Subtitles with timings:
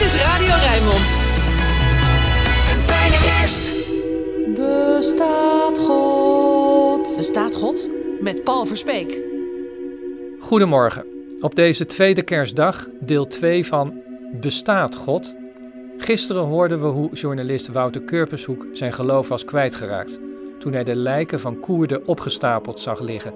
[0.00, 1.16] Dit is Radio Rijnmond.
[2.72, 3.72] Een fijne kerst.
[4.56, 7.16] Bestaat God?
[7.16, 7.90] Bestaat God?
[8.20, 9.22] Met Paul Verspeek.
[10.40, 11.04] Goedemorgen.
[11.40, 14.02] Op deze tweede kerstdag, deel 2 van
[14.40, 15.34] Bestaat God?
[15.98, 20.18] Gisteren hoorden we hoe journalist Wouter Kurpershoek zijn geloof was kwijtgeraakt
[20.58, 23.32] toen hij de lijken van Koerden opgestapeld zag liggen.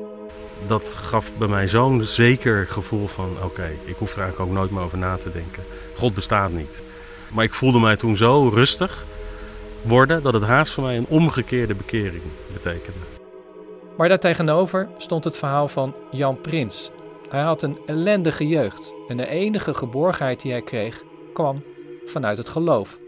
[0.67, 4.71] Dat gaf bij mij zo'n zeker gevoel van oké, ik hoef er eigenlijk ook nooit
[4.71, 5.63] meer over na te denken.
[5.97, 6.83] God bestaat niet.
[7.33, 9.05] Maar ik voelde mij toen zo rustig
[9.83, 12.99] worden dat het haast voor mij een omgekeerde bekering betekende.
[13.97, 16.91] Maar daartegenover stond het verhaal van Jan Prins.
[17.29, 21.03] Hij had een ellendige jeugd en de enige geborgenheid die hij kreeg
[21.33, 21.63] kwam
[22.07, 22.99] vanuit het geloof.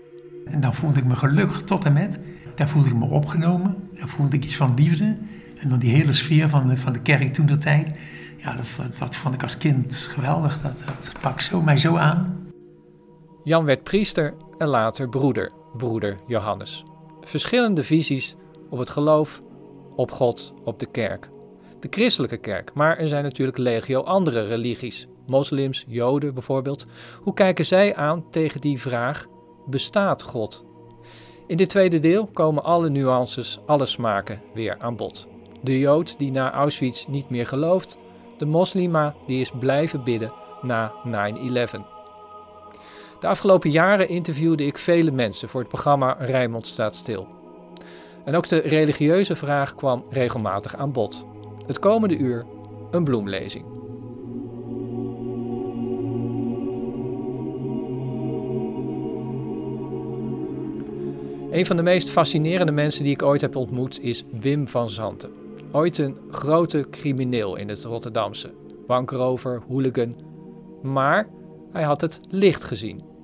[0.45, 2.19] En dan voelde ik me gelukkig tot en met.
[2.55, 3.89] Daar voelde ik me opgenomen.
[3.93, 5.19] Daar voelde ik iets van liefde.
[5.57, 7.99] En dan die hele sfeer van de, van de kerk toen de tijd.
[8.37, 10.61] Ja, dat, dat vond ik als kind geweldig.
[10.61, 12.46] Dat, dat pak zo, mij zo aan.
[13.47, 16.85] Jan werd priester en later broeder, broeder Johannes.
[17.21, 18.35] Verschillende visies
[18.71, 19.43] op het geloof,
[19.97, 21.29] op God, op de kerk.
[21.81, 25.09] De christelijke kerk, maar er zijn natuurlijk legio andere religies.
[25.27, 26.87] Moslims, Joden bijvoorbeeld.
[27.23, 29.27] Hoe kijken zij aan tegen die vraag:
[29.67, 30.65] bestaat God?
[31.47, 35.29] In dit tweede deel komen alle nuances, alle smaken weer aan bod.
[35.63, 37.97] De Jood die na Auschwitz niet meer gelooft,
[38.39, 40.93] de moslima die is blijven bidden na
[41.79, 41.95] 9-11.
[43.27, 47.27] De afgelopen jaren interviewde ik vele mensen voor het programma Rijmond staat stil.
[48.25, 51.25] En ook de religieuze vraag kwam regelmatig aan bod.
[51.67, 52.45] Het komende uur
[52.91, 53.65] een bloemlezing.
[61.51, 65.31] Een van de meest fascinerende mensen die ik ooit heb ontmoet is Wim van Zanten.
[65.73, 68.55] Ooit een grote crimineel in het Rotterdamse.
[68.87, 70.17] Bankrover, hooligan.
[70.83, 71.29] Maar
[71.73, 73.15] hij had het licht gezien.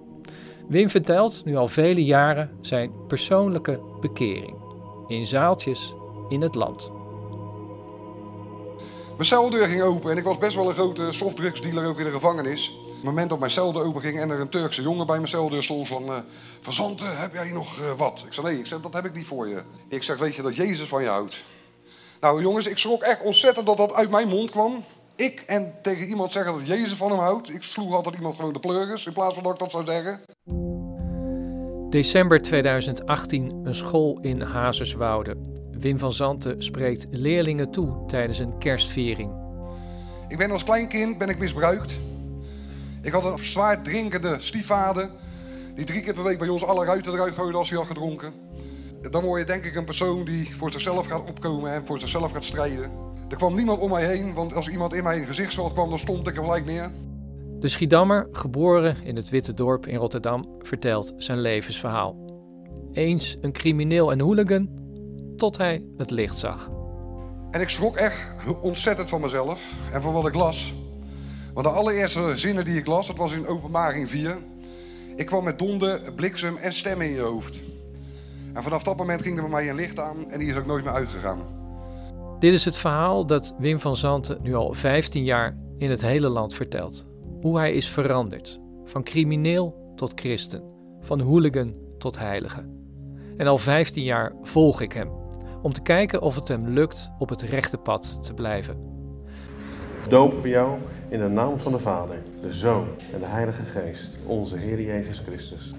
[0.69, 4.55] Wim vertelt nu al vele jaren zijn persoonlijke bekering.
[5.07, 5.95] In zaaltjes
[6.29, 6.91] in het land.
[9.17, 12.11] Mijn celdeur ging open en ik was best wel een grote softdrugsdealer ook in de
[12.11, 12.81] gevangenis.
[12.87, 15.29] Op het moment dat mijn celdeur open ging en er een Turkse jongen bij mijn
[15.29, 16.03] celdeur stond van...
[16.03, 16.19] Uh,
[16.61, 18.25] van Zanten, heb jij nog uh, wat?
[18.27, 19.63] Ik zei, nee, ik zeg, dat heb ik niet voor je.
[19.89, 21.43] Ik zeg, weet je dat Jezus van je houdt?
[22.21, 24.85] Nou jongens, ik schrok echt ontzettend dat dat uit mijn mond kwam.
[25.23, 27.55] Ik en tegen iemand zeggen dat Jezus van hem houdt.
[27.55, 30.21] Ik sloeg altijd iemand gewoon de pleuris in plaats van dat ik dat zou zeggen.
[31.91, 35.37] December 2018, een school in Hazerswoude.
[35.71, 39.33] Wim van Zanten spreekt leerlingen toe tijdens een kerstviering.
[40.29, 42.01] Ik ben als klein kind ben ik misbruikt.
[43.03, 45.11] Ik had een zwaar drinkende stiefvader
[45.75, 48.33] die drie keer per week bij ons alle ruiten eruit gooide als hij had gedronken.
[49.11, 52.33] Dan word je denk ik een persoon die voor zichzelf gaat opkomen en voor zichzelf
[52.33, 53.12] gaat strijden.
[53.33, 56.29] Er kwam niemand om mij heen, want als iemand in mijn gezichtsveld kwam, dan stond
[56.29, 56.91] ik er gelijk neer.
[57.59, 62.17] De Schiedammer, geboren in het Witte Dorp in Rotterdam, vertelt zijn levensverhaal.
[62.93, 64.69] Eens een crimineel en hooligan,
[65.37, 66.71] tot hij het licht zag.
[67.51, 68.27] En ik schrok echt
[68.61, 70.75] ontzettend van mezelf en van wat ik las.
[71.55, 74.39] Want de allereerste zinnen die ik las, dat was in Openbaring 4.
[75.17, 77.61] Ik kwam met donder, bliksem en stemmen in je hoofd.
[78.53, 80.67] En vanaf dat moment ging er bij mij een licht aan en die is ook
[80.67, 81.62] nooit meer uitgegaan.
[82.43, 86.29] Dit is het verhaal dat Wim van Zanten nu al 15 jaar in het hele
[86.29, 87.07] land vertelt.
[87.41, 88.61] Hoe hij is veranderd.
[88.85, 90.63] Van crimineel tot christen.
[91.01, 92.69] Van hooligan tot heilige.
[93.37, 95.11] En al 15 jaar volg ik hem.
[95.63, 98.77] Om te kijken of het hem lukt op het rechte pad te blijven.
[100.09, 104.09] Dopen we jou in de naam van de Vader, de Zoon en de Heilige Geest,
[104.27, 105.73] onze Heer Jezus Christus.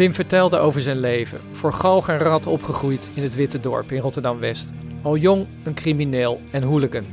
[0.00, 4.00] Wim vertelde over zijn leven, voor galg en rat opgegroeid in het Witte Dorp in
[4.00, 4.72] Rotterdam-West.
[5.02, 7.04] Al jong een crimineel en hooligan.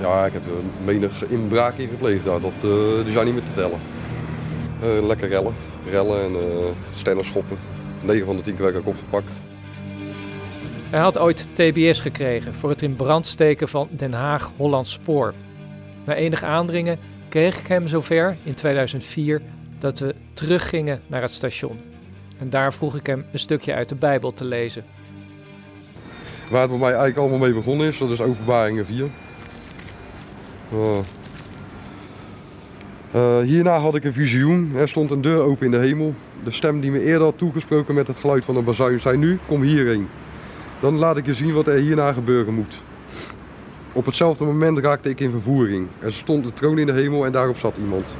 [0.00, 0.42] Ja, ik heb
[0.84, 2.24] menig inbraak in gepleegd.
[2.24, 3.78] Dat, uh, die zijn niet meer te tellen.
[4.82, 5.54] Uh, lekker rellen.
[5.90, 7.58] Rellen en uh, stenen schoppen.
[8.04, 9.42] 9 van de 10 keer werd ik opgepakt.
[10.90, 15.34] Hij had ooit TBS gekregen voor het in brand steken van Den Haag-Holland Spoor.
[16.04, 16.98] Na enig aandringen
[17.28, 19.42] kreeg ik hem zover in 2004
[19.78, 21.91] dat we teruggingen naar het station.
[22.42, 24.84] En daar vroeg ik hem een stukje uit de Bijbel te lezen.
[26.50, 29.10] Waar het bij mij eigenlijk allemaal mee begonnen is, dat is Openbaringen 4.
[30.74, 30.98] Uh,
[33.14, 34.72] uh, hierna had ik een visioen.
[34.76, 36.14] Er stond een deur open in de hemel.
[36.44, 39.38] De stem die me eerder had toegesproken met het geluid van een bazuin zei nu,
[39.46, 40.08] kom hierheen.
[40.80, 42.82] Dan laat ik je zien wat er hierna gebeuren moet.
[43.92, 45.88] Op hetzelfde moment raakte ik in vervoering.
[46.00, 48.14] Er stond een troon in de hemel en daarop zat iemand.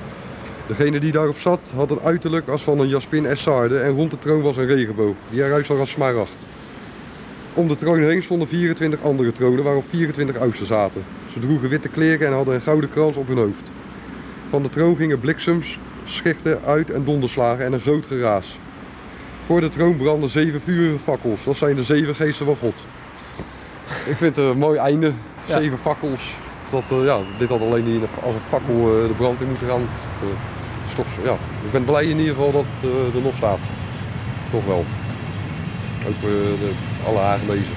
[0.67, 4.19] Degene die daarop zat had het uiterlijk als van een Jaspin Essarde en rond de
[4.19, 6.47] troon was een regenboog, die eruit zag als smaragd.
[7.55, 11.05] Om de troon heen stonden 24 andere tronen waarop 24 oudsten zaten.
[11.33, 13.71] Ze droegen witte kleren en hadden een gouden krans op hun hoofd.
[14.49, 18.59] Van de troon gingen bliksems, schichten uit en donderslagen en een groot geraas.
[19.45, 22.83] Voor de troon brandden zeven vurige fakkels, dat zijn de zeven geesten van God.
[24.07, 25.13] Ik vind het een mooi einde,
[25.47, 25.61] Ja.
[25.61, 26.35] zeven fakkels.
[26.73, 29.67] Dat, eh, ja, dit had alleen niet als een fakkel eh, de brand in moeten
[29.67, 29.81] gaan.
[29.81, 31.33] Dat, eh, is toch, ja.
[31.65, 33.71] Ik ben blij in ieder geval dat het er nog staat.
[34.51, 34.85] Toch wel.
[36.09, 36.73] Ook voor de,
[37.07, 37.75] alle Hagenezen.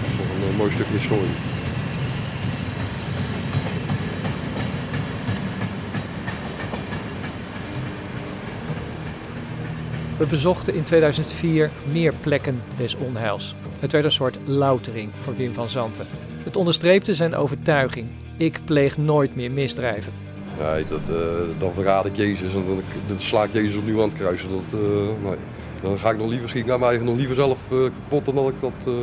[0.00, 1.30] Dat is toch een mooi stukje historie.
[10.18, 13.54] We bezochten in 2004 meer plekken des onheils.
[13.80, 16.06] Het werd een soort loutering voor Wim van Zanten.
[16.44, 18.08] Het onderstreepte zijn overtuiging.
[18.38, 20.12] Ik pleeg nooit meer misdrijven.
[20.58, 21.16] Weet dat, eh,
[21.58, 24.50] dan verraad ik Jezus en dan, dan sla ik Jezus opnieuw aan het kruisen.
[24.50, 24.80] Dat, eh,
[25.22, 25.36] nee.
[25.82, 28.24] Dan ga ik nog liever, schiet ik naar mij eigen nog liever zelf eh, kapot
[28.24, 28.94] dan dat ik, dat,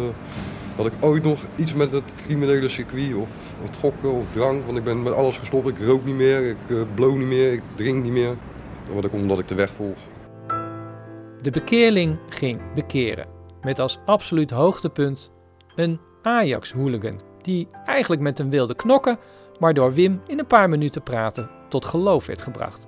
[0.76, 3.30] dat ik ooit nog iets met het criminele circuit of
[3.62, 4.66] het gokken of drank.
[4.66, 5.68] Want ik ben met alles gestopt.
[5.68, 8.36] Ik rook niet meer, ik blow niet meer, ik drink niet meer.
[8.94, 9.98] Maar dat komt omdat ik de weg volg.
[11.42, 13.28] De bekeerling ging bekeren.
[13.62, 15.32] Met als absoluut hoogtepunt
[15.76, 17.35] een Ajax-hooligan.
[17.46, 19.18] Die eigenlijk met een wilde knokken,
[19.60, 22.88] maar door Wim in een paar minuten praten tot geloof werd gebracht.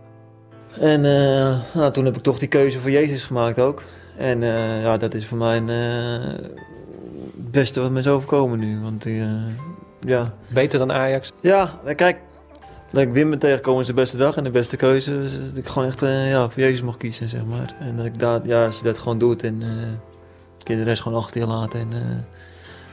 [0.80, 3.84] En eh, nou, toen heb ik toch die keuze voor Jezus gemaakt ook.
[4.18, 6.34] En eh, ja, dat is voor mij een, eh,
[7.36, 8.80] het beste wat me is overkomen nu.
[8.82, 9.06] Want
[10.00, 10.34] ja.
[10.48, 11.32] Beter dan Ajax?
[11.42, 12.20] Ja, kijk,
[12.92, 15.12] dat ik Wim ben tegengekomen is de beste dag en de beste keuze.
[15.12, 17.76] Dus dat ik gewoon echt ja, voor Jezus mocht kiezen, zeg maar.
[17.80, 19.68] En dat ik daar, ja, als je dat gewoon doet en uh,
[20.64, 22.00] kun je de rest gewoon achter je laten en uh,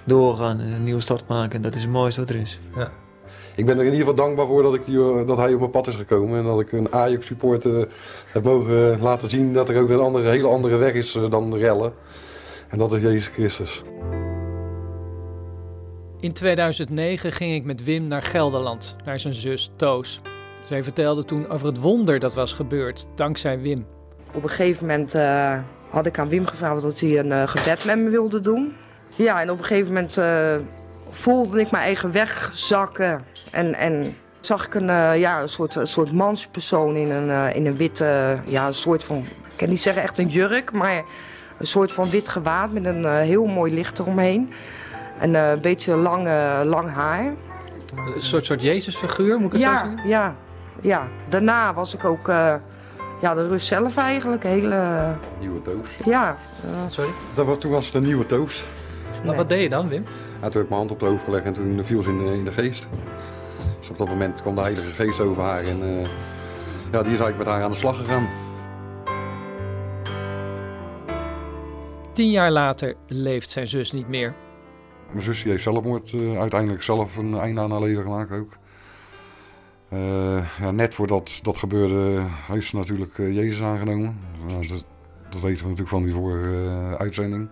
[0.04, 1.62] doorgaan en een nieuwe start maken.
[1.62, 2.60] Dat is het mooiste wat er is.
[2.76, 2.90] Ja.
[3.56, 5.70] Ik ben er in ieder geval dankbaar voor dat, ik die, dat hij op mijn
[5.70, 6.38] pad is gekomen.
[6.38, 7.88] En dat ik een Ajax supporter
[8.28, 11.58] heb mogen laten zien dat er ook een andere, hele andere weg is dan de
[11.58, 11.92] rellen.
[12.68, 13.82] En dat is Jezus Christus.
[16.20, 20.20] In 2009 ging ik met Wim naar Gelderland, naar zijn zus Toos.
[20.68, 23.86] Zij vertelde toen over het wonder dat was gebeurd, dankzij Wim.
[24.32, 25.58] Op een gegeven moment uh,
[25.90, 28.72] had ik aan Wim gevraagd dat hij een uh, gebed met me wilde doen.
[29.14, 30.26] Ja, en op een gegeven moment uh,
[31.10, 33.24] voelde ik mijn eigen weg zakken.
[33.50, 37.76] En, en zag ik een, ja, een soort, een soort manspersoon in een, in een
[37.76, 41.02] witte, ja, een soort van, ik kan niet zeggen echt een jurk, maar
[41.58, 44.52] een soort van wit gewaad met een heel mooi licht eromheen.
[45.18, 46.28] En een beetje lang,
[46.64, 47.24] lang haar.
[48.14, 50.08] Een soort, soort Jezusfiguur, moet ik het ja, zo zien?
[50.08, 50.34] Ja,
[50.80, 51.08] ja.
[51.28, 52.54] Daarna was ik ook uh,
[53.20, 54.42] ja, de rust zelf eigenlijk.
[54.42, 55.06] Hele...
[55.40, 55.88] Nieuwe doos.
[56.04, 56.36] Ja.
[56.64, 56.70] Uh...
[56.88, 57.10] Sorry?
[57.34, 58.66] Dat was, toen was het een nieuwe doos.
[59.24, 59.36] Nee.
[59.36, 60.04] Wat deed je dan, Wim?
[60.40, 62.18] Ja, toen heb ik mijn hand op de hoofd gelegd en toen viel ze in
[62.18, 62.88] de, in de geest.
[63.78, 66.08] Dus op dat moment kwam de Heilige Geest over haar en uh,
[66.92, 68.28] ja, die is eigenlijk met haar aan de slag gegaan.
[72.12, 74.34] Tien jaar later leeft zijn zus niet meer.
[75.10, 78.56] Mijn zus die heeft zelfmoord uh, uiteindelijk zelf een einde aan haar leven gemaakt ook.
[79.92, 84.18] Uh, ja, net voordat dat gebeurde heeft ze natuurlijk uh, Jezus aangenomen.
[84.46, 84.84] Nou, dat,
[85.30, 87.48] dat, weten we natuurlijk van die vorige uitzending.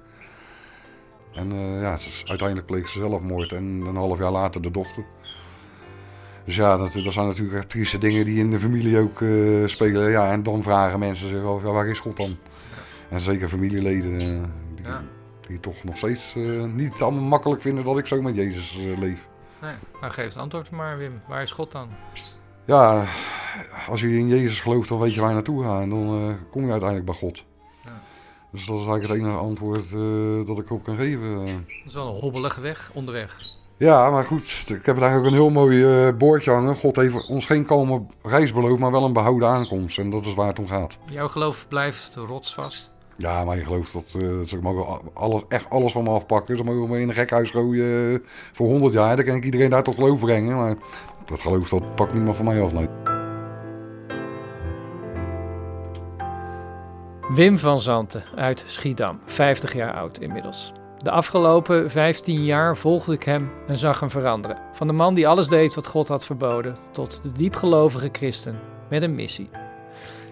[1.35, 5.05] En ja, is, uiteindelijk pleegde ze zelfmoord en een half jaar later de dochter.
[6.45, 9.23] Dus ja, dat, dat zijn natuurlijk echt trieste dingen die in de familie ook
[9.69, 10.11] spelen.
[10.11, 12.37] Ja, en dan vragen mensen zich af, ja, waar is God dan?
[13.09, 14.41] En zeker familieleden die,
[14.83, 15.03] ja
[15.47, 19.29] die toch nog steeds uh, niet allemaal makkelijk vinden dat ik zo met Jezus leef.
[19.61, 21.89] Nee, nou geef het antwoord maar Wim, waar is God dan?
[22.65, 23.07] Ja,
[23.89, 26.65] als je in Jezus gelooft dan weet je waar je naartoe gaat en dan kom
[26.65, 27.45] je uiteindelijk bij God.
[28.53, 29.91] Dus dat is eigenlijk het enige antwoord
[30.47, 31.47] dat ik op kan geven.
[31.47, 33.37] Dat is wel een hobbelige weg onderweg.
[33.77, 36.77] Ja, maar goed, ik heb eigenlijk een heel mooi boordje hangen.
[36.77, 39.99] God heeft ons geen kalme reis beloofd, maar wel een behouden aankomst.
[39.99, 40.99] En dat is waar het om gaat.
[41.11, 42.93] Jouw geloof blijft rotsvast?
[43.17, 46.57] Ja, maar je gelooft dat, uh, dat ze mogen alles, echt alles van me afpakken.
[46.57, 49.17] Ze mogen me in een gekhuis gooien voor 100 jaar.
[49.17, 50.57] Dan kan ik iedereen daar tot geloof brengen.
[50.57, 50.77] Maar
[51.27, 52.73] dat geloof dat pakt niemand van mij af.
[52.73, 53.12] Nee.
[57.35, 60.73] Wim van Zanten uit Schiedam, 50 jaar oud inmiddels.
[60.99, 64.59] De afgelopen 15 jaar volgde ik hem en zag hem veranderen.
[64.73, 68.59] Van de man die alles deed wat God had verboden, tot de diepgelovige christen
[68.91, 69.51] met een missie.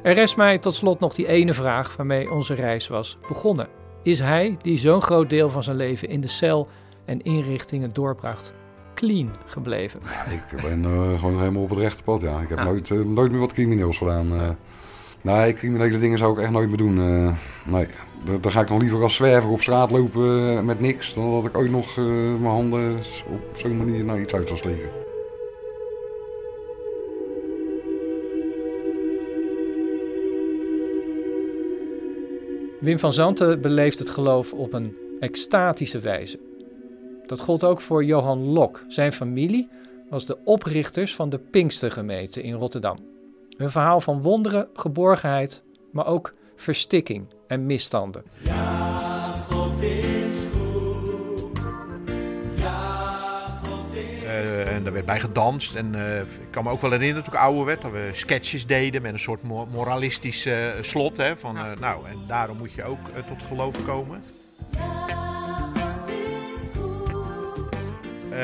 [0.02, 3.68] Er rest mij tot slot nog die ene vraag waarmee onze reis was begonnen.
[4.02, 6.68] Is hij, die zo'n groot deel van zijn leven in de cel
[7.04, 8.52] en inrichtingen doorbracht,
[8.94, 10.00] clean gebleven?
[10.30, 12.40] Ik ben uh, gewoon helemaal op het rechte pad, ja.
[12.40, 12.64] Ik heb ja.
[12.64, 14.32] nooit, uh, nooit meer wat crimineels gedaan.
[14.32, 14.48] Uh,
[15.22, 16.98] Nee, criminele dingen zou ik echt nooit meer doen.
[16.98, 17.36] Eh.
[17.64, 17.86] Nee,
[18.40, 21.14] dan ga ik nog liever als zwerver op straat lopen eh, met niks...
[21.14, 22.96] dan dat ik ooit nog eh, mijn handen
[23.28, 24.88] op zo'n manier naar iets uit zou steken.
[32.80, 36.38] Wim van Zanten beleeft het geloof op een extatische wijze.
[37.26, 38.84] Dat gold ook voor Johan Lok.
[38.88, 39.68] Zijn familie
[40.08, 43.09] was de oprichters van de Pinkstergemeente in Rotterdam.
[43.60, 45.62] Een verhaal van wonderen, geborgenheid,
[45.92, 48.24] maar ook verstikking en misstanden.
[48.38, 51.58] Ja, God is goed.
[52.54, 55.74] Ja, God is Eh, en er werd bij gedanst.
[55.74, 58.66] En eh, ik kan me ook wel herinneren toen ik ouder werd, dat we sketches
[58.66, 61.16] deden met een soort mo- moralistisch eh, slot.
[61.16, 64.22] Hè, van, eh, nou, en daarom moet je ook tot geloof komen.
[68.30, 68.38] Eh,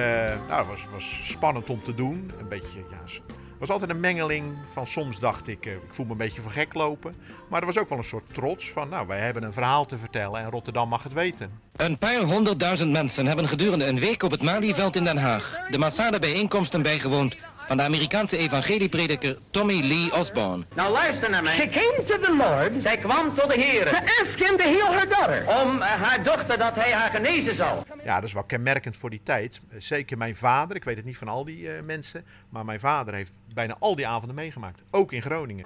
[0.49, 2.30] nou, het was, was spannend om te doen.
[2.40, 3.23] Een beetje, ja,
[3.59, 6.51] was altijd een mengeling van soms dacht ik, eh, ik voel me een beetje voor
[6.51, 7.15] gek lopen.
[7.49, 9.99] Maar er was ook wel een soort trots van, nou, wij hebben een verhaal te
[9.99, 11.51] vertellen en Rotterdam mag het weten.
[11.77, 15.79] Een paar honderdduizend mensen hebben gedurende een week op het Malieveld in Den Haag de
[15.79, 20.64] massale bijeenkomsten bijgewoond van de Amerikaanse evangelieprediker Tommy Lee Osborne.
[20.75, 21.54] Nou luister naar mij.
[21.54, 22.82] She came to the Lord.
[22.82, 23.85] Zij kwam tot de Heer.
[23.85, 25.44] To ask him to heal her daughter.
[25.64, 27.82] Om eh, haar dochter dat hij haar genezen zou.
[28.04, 29.61] Ja, dat is wel kenmerkend voor die tijd.
[29.70, 32.80] Eh, Zeker mijn vader, ik weet het niet van al die eh, mensen, maar mijn
[32.80, 34.82] vader heeft bijna al die avonden meegemaakt.
[34.90, 35.64] Ook in Groningen.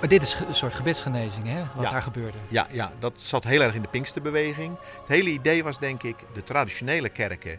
[0.00, 1.62] Maar dit is een soort gebedsgenezing, hè?
[1.74, 1.90] Wat Ja.
[1.90, 2.38] daar gebeurde.
[2.48, 4.76] Ja, ja, dat zat heel erg in de Pinksterbeweging.
[4.98, 7.58] Het hele idee was denk ik, de traditionele kerken,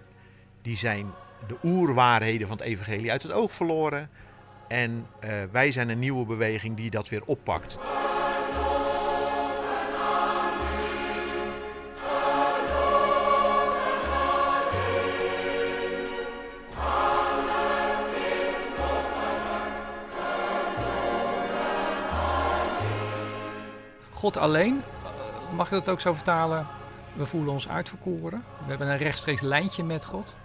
[0.62, 1.12] die zijn
[1.48, 4.10] de oerwaarheden van het evangelie uit het oog verloren.
[4.67, 7.77] En eh, wij zijn een nieuwe beweging die dat weer oppakt.
[24.21, 26.67] God alleen, eh, mag je dat ook zo vertalen?
[27.13, 28.43] We voelen ons uitverkoren.
[28.63, 30.35] We hebben een rechtstreeks lijntje met God.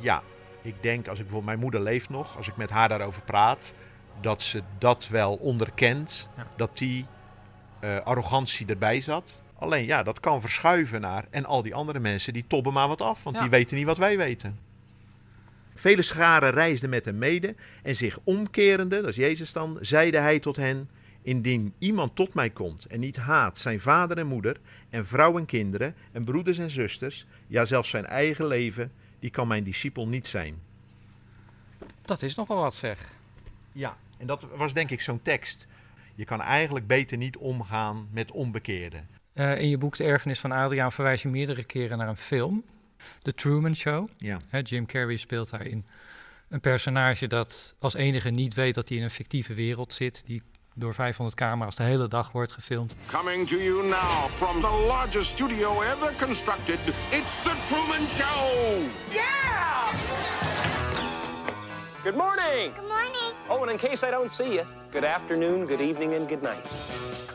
[0.00, 0.22] Ja,
[0.62, 3.74] ik denk als ik bijvoorbeeld, mijn moeder leeft nog, als ik met haar daarover praat,
[4.20, 7.06] dat ze dat wel onderkent, dat die
[7.80, 9.42] eh, arrogantie erbij zat.
[9.58, 11.24] Alleen ja, dat kan verschuiven naar.
[11.30, 13.42] En al die andere mensen die tobben maar wat af, want Ja.
[13.42, 14.58] die weten niet wat wij weten.
[15.74, 20.38] Vele scharen reisden met hem mede en zich omkerende, dat is Jezus dan, zeide hij
[20.38, 20.88] tot hen:
[21.24, 25.46] Indien iemand tot mij komt en niet haat zijn vader en moeder en vrouw en
[25.46, 30.26] kinderen en broeders en zusters, ja zelfs zijn eigen leven, die kan mijn discipel niet
[30.26, 30.54] zijn.
[32.02, 33.12] Dat is nogal wat zeg.
[33.72, 35.66] Ja, en dat was denk ik zo'n tekst.
[36.14, 39.08] Je kan eigenlijk beter niet omgaan met onbekeerden.
[39.32, 42.64] Eh, in je boek De Erfenis van Adriaan verwijs je meerdere keren naar een film.
[43.22, 44.08] The Truman Show.
[44.16, 44.38] Ja.
[44.48, 45.86] Hè, Jim Carrey speelt daarin
[46.48, 50.22] een personage dat als enige niet weet dat hij in een fictieve wereld zit.
[50.26, 50.42] Die
[50.74, 52.94] door 500 camera's de hele dag wordt gefilmd.
[53.06, 56.78] Coming to you now from the largest studio ever constructed,
[57.10, 58.44] it's The Truman Show!
[62.02, 62.74] Good morning.
[62.74, 63.34] Good morning.
[63.48, 66.68] Oh, and in case I don't see you, good afternoon, good evening, and good night.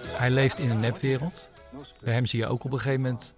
[0.08, 1.50] Hij leeft in een nepwereld.
[2.04, 3.34] Bij hem zie je ook op een gegeven moment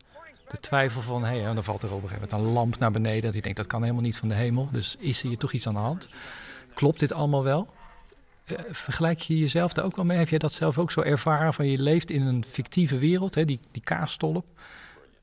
[0.47, 1.23] de twijfel van...
[1.23, 3.21] Hé, hey, dan valt er op een gegeven moment een lamp naar beneden.
[3.21, 4.69] Dat hij denkt, dat kan helemaal niet van de hemel.
[4.71, 6.09] Dus is hier toch iets aan de hand?
[6.73, 7.67] Klopt dit allemaal wel?
[8.45, 10.17] Eh, vergelijk je jezelf daar ook wel mee?
[10.17, 11.53] Heb jij dat zelf ook zo ervaren?
[11.53, 14.45] Van je leeft in een fictieve wereld, hè, die, die kaasstolp.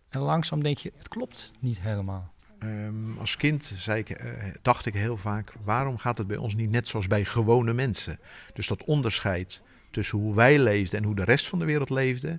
[0.08, 2.32] En langzaam denk je, het klopt niet helemaal.
[2.58, 4.32] Ehm, als kind zei ik, eh,
[4.62, 8.18] dacht ik heel vaak, waarom gaat het bij ons niet net zoals bij gewone mensen?
[8.52, 12.38] Dus dat onderscheid tussen hoe wij leefden en hoe de rest van de wereld leefde,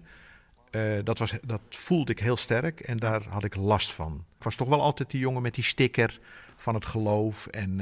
[0.71, 4.25] eh, dat, was, dat voelde ik heel sterk en daar had ik last van.
[4.37, 6.19] Ik was toch wel altijd die jongen met die sticker
[6.55, 7.79] van het geloof en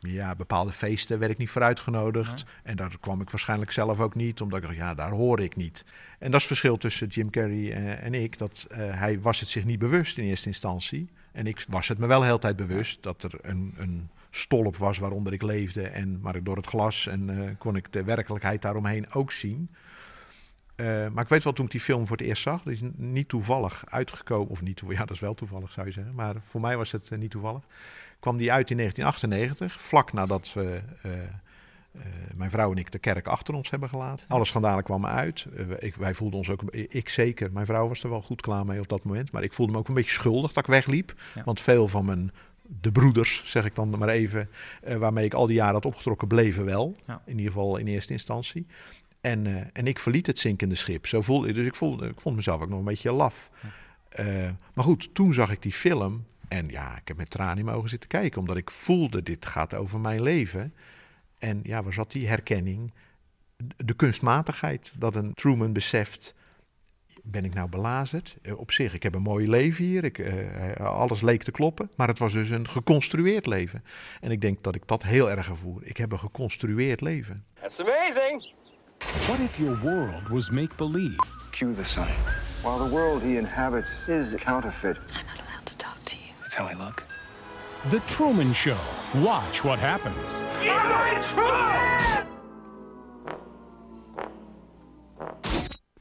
[0.00, 2.44] ja, bepaalde feesten werd ik niet voor uitgenodigd.
[2.62, 5.56] En daar kwam ik waarschijnlijk zelf ook niet, omdat ik dacht, ja, daar hoor ik
[5.56, 5.84] niet.
[6.18, 9.40] En dat is het verschil tussen Jim Carrey eh, en ik, dat eh, hij was
[9.40, 11.10] het zich niet bewust in eerste instantie.
[11.32, 14.76] En ik was het me wel de hele tijd bewust dat er een, een stolp
[14.76, 15.82] was waaronder ik leefde.
[15.82, 19.70] En, maar door het glas en eh, kon ik de werkelijkheid daaromheen ook zien.
[21.12, 23.28] Maar ik weet wel, toen ik die film voor het eerst zag, die is niet
[23.28, 24.48] toevallig uitgekomen.
[24.48, 26.14] Of niet ja, dat is wel toevallig zou je zeggen.
[26.14, 27.62] Maar voor mij was het niet toevallig.
[28.20, 31.20] Kwam die uit in 1998, vlak nadat we, eh, eh,
[32.34, 34.26] mijn vrouw en ik de kerk achter ons hebben gelaten.
[34.28, 35.46] Alle schandalen kwamen uit.
[35.56, 38.64] Eh, ik, wij voelden ons ook, ik zeker, mijn vrouw was er wel goed klaar
[38.64, 39.32] mee op dat moment.
[39.32, 41.14] Maar ik voelde me ook een beetje schuldig dat ik wegliep.
[41.34, 41.44] Ja.
[41.44, 42.32] Want veel van mijn,
[42.80, 44.48] de broeders, zeg ik dan maar even,
[44.98, 46.96] waarmee ik al die jaren had opgetrokken, bleven wel.
[47.06, 47.22] Ja.
[47.24, 48.66] In ieder geval in eerste instantie.
[49.20, 51.06] En, en ik verliet het zinkende schip.
[51.06, 53.50] Zo voelde, dus ik, voelde, ik vond mezelf ook nog een beetje laf.
[54.74, 56.24] Maar goed, toen zag ik die film.
[56.50, 58.40] En ja, ik heb met tranen in mijn ogen zitten kijken.
[58.40, 60.74] Omdat ik voelde, dit gaat over mijn leven.
[61.38, 62.92] En ja, waar zat die herkenning?
[63.76, 64.92] de kunstmatigheid.
[64.98, 66.34] Dat een Truman beseft,
[67.22, 68.36] ben ik nou belazerd?
[68.42, 70.04] Eh, op zich, ik heb een mooi leven hier.
[70.04, 71.90] Ik, eh, alles leek te kloppen.
[71.96, 73.84] Maar het was dus een geconstrueerd leven.
[74.20, 75.80] En ik denk dat ik dat heel erg ervoer.
[75.84, 77.44] Ik heb een geconstrueerd leven.
[77.60, 78.52] That's amazing.
[78.98, 81.18] What if your world was make-believe?
[81.50, 82.06] Cue the sun.
[82.62, 85.00] While the world he inhabits is counterfeit.
[86.60, 87.04] How I look.
[87.88, 88.76] The Truman Show.
[89.22, 90.42] Watch what happens.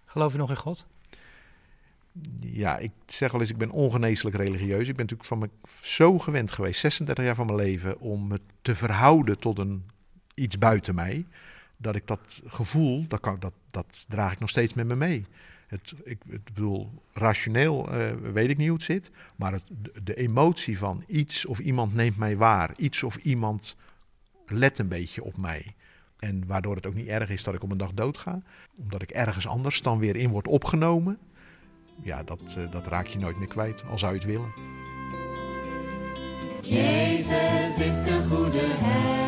[0.05, 0.87] Geloof je nog in God?
[2.39, 4.87] Ja, ik zeg wel eens, ik ben ongeneeslijk religieus.
[4.87, 5.49] Ik ben natuurlijk van me
[5.81, 9.83] zo gewend geweest, 36 jaar van mijn leven, om me te verhouden tot een,
[10.33, 11.25] iets buiten mij.
[11.77, 15.25] Dat ik dat gevoel, dat, kan, dat, dat draag ik nog steeds met me mee.
[15.69, 19.11] Het, ik, het bedoel, rationeel eh, weet ik niet hoe het zit.
[19.35, 19.63] Maar het,
[20.03, 22.71] de, emotie van iets of iemand neemt mij waar.
[22.77, 23.75] Iets of iemand
[24.45, 25.75] let een beetje op mij.
[26.19, 28.41] En waardoor het ook niet erg is dat ik op een dag doodga.
[28.75, 31.17] Omdat ik ergens anders dan weer in word opgenomen.
[32.03, 34.53] Ja, dat, eh, dat raak je nooit meer kwijt, al zou je het willen.
[36.61, 39.18] Jezus is de goede herder,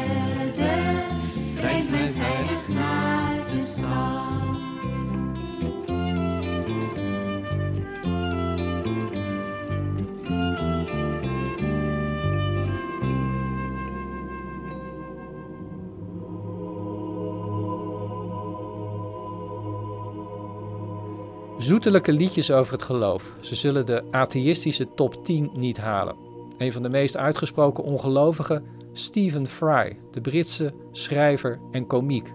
[21.71, 23.31] Zoetelijke liedjes over het geloof.
[23.39, 26.15] Ze zullen de atheïstische top 10 niet halen.
[26.57, 32.33] Een van de meest uitgesproken ongelovigen, Stephen Fry, de Britse schrijver en komiek.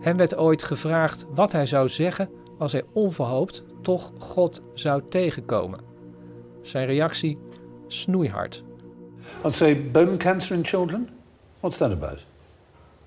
[0.00, 5.80] Hem werd ooit gevraagd wat hij zou zeggen als hij onverhoopt toch God zou tegenkomen.
[6.62, 7.38] Zijn reactie
[7.86, 8.62] snoeihard.
[9.44, 11.08] I'd say bone cancer in children?
[11.60, 12.26] What's that about?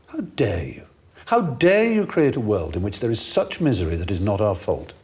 [0.05, 0.85] How dare you?
[1.25, 4.41] How dare you create a world in which there is such misery that is not
[4.41, 4.99] our fault?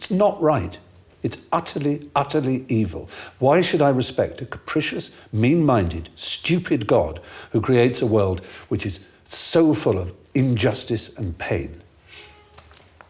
[0.00, 0.78] It's not right.
[1.22, 3.10] It's utterly, utterly evil.
[3.38, 7.20] Why should I respect a capricious, mean minded, stupid God
[7.52, 11.82] who creates a world which is so full of injustice and pain?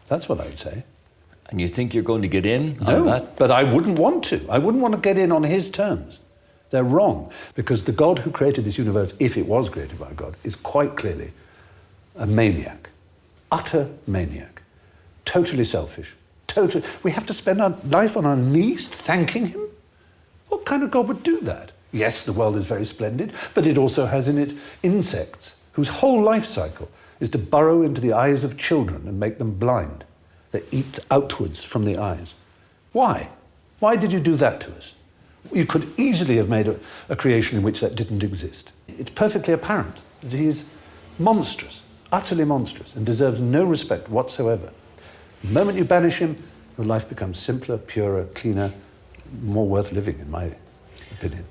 [0.09, 0.83] That's what I'd say.
[1.49, 3.37] And you think you're going to get in No, on that?
[3.37, 4.45] but I wouldn't want to.
[4.49, 6.19] I wouldn't want to get in on his terms.
[6.71, 10.35] They're wrong because the God who created this universe, if it was created by God,
[10.43, 11.31] is quite clearly
[12.17, 12.89] a maniac,
[13.49, 14.63] utter maniac,
[15.23, 16.15] totally selfish.
[16.51, 19.69] Totally, we have to spend our life on our knees thanking him.
[20.49, 21.71] What kind of God would do that?
[21.93, 26.21] Yes, the world is very splendid, but it also has in it insects whose whole
[26.21, 30.03] life cycle is to burrow into the eyes of children and make them blind.
[30.51, 32.35] They eat outwards from the eyes.
[32.91, 33.29] Why?
[33.79, 34.93] Why did you do that to us?
[35.53, 38.73] You could easily have made a, a creation in which that didn't exist.
[38.89, 40.65] It's perfectly apparent that he is
[41.17, 44.73] monstrous, utterly monstrous, and deserves no respect whatsoever.
[45.41, 46.37] The moment you banish him,
[46.75, 48.71] your life becomes simpler, purer, cleaner,
[49.41, 50.53] more worth living, in my
[51.17, 51.45] opinion.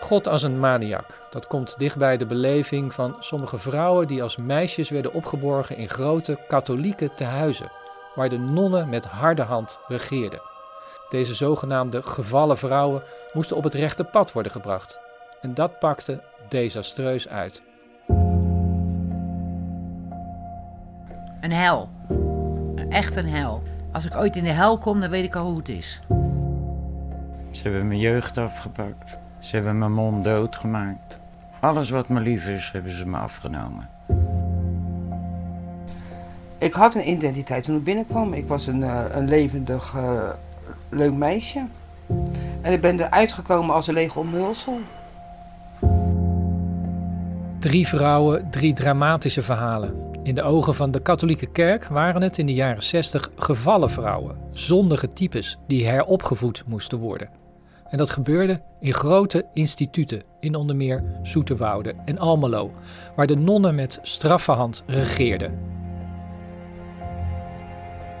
[0.00, 1.28] God als een maniak.
[1.30, 6.38] Dat komt dichtbij de beleving van sommige vrouwen die als meisjes werden opgeborgen in grote
[6.48, 7.72] katholieke tehuizen,
[8.14, 10.40] waar de nonnen met harde hand regeerden.
[11.08, 14.98] Deze zogenaamde gevallen vrouwen moesten op het rechte pad worden gebracht.
[15.40, 17.62] En dat pakte desastreus uit.
[21.46, 21.88] Een hel.
[22.88, 23.62] Echt een hel.
[23.92, 26.00] Als ik ooit in de hel kom, dan weet ik al hoe het is.
[27.50, 29.18] Ze hebben mijn jeugd afgepakt.
[29.38, 31.18] Ze hebben mijn mond doodgemaakt.
[31.60, 33.88] Alles wat me lief is, hebben ze me afgenomen.
[36.58, 38.32] Ik had een identiteit toen ik binnenkwam.
[38.32, 40.28] Ik was een, eh, een levendig, eh,
[40.88, 41.64] leuk meisje.
[42.60, 44.80] En ik ben eruit gekomen als een lege omhulsel.
[47.58, 50.05] Drie vrouwen, drie dramatische verhalen.
[50.26, 54.38] In de ogen van de katholieke kerk waren het in de jaren 60 gevallen vrouwen,
[54.52, 57.30] zondige types die heropgevoed moesten worden.
[57.88, 62.72] En dat gebeurde in grote instituten, in onder meer Zoeterwoude en Almelo,
[63.16, 65.58] waar de nonnen met straffe hand regeerden.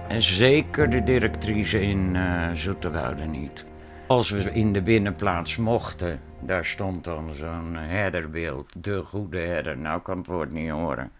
[0.08, 3.66] En zeker de directrice in eh Zoeterwoude niet.
[4.06, 8.82] Als we in de binnenplaats mochten, daar stond dan zo'n herderbeeld.
[8.84, 11.10] De goede herder, nou kan het woord niet horen.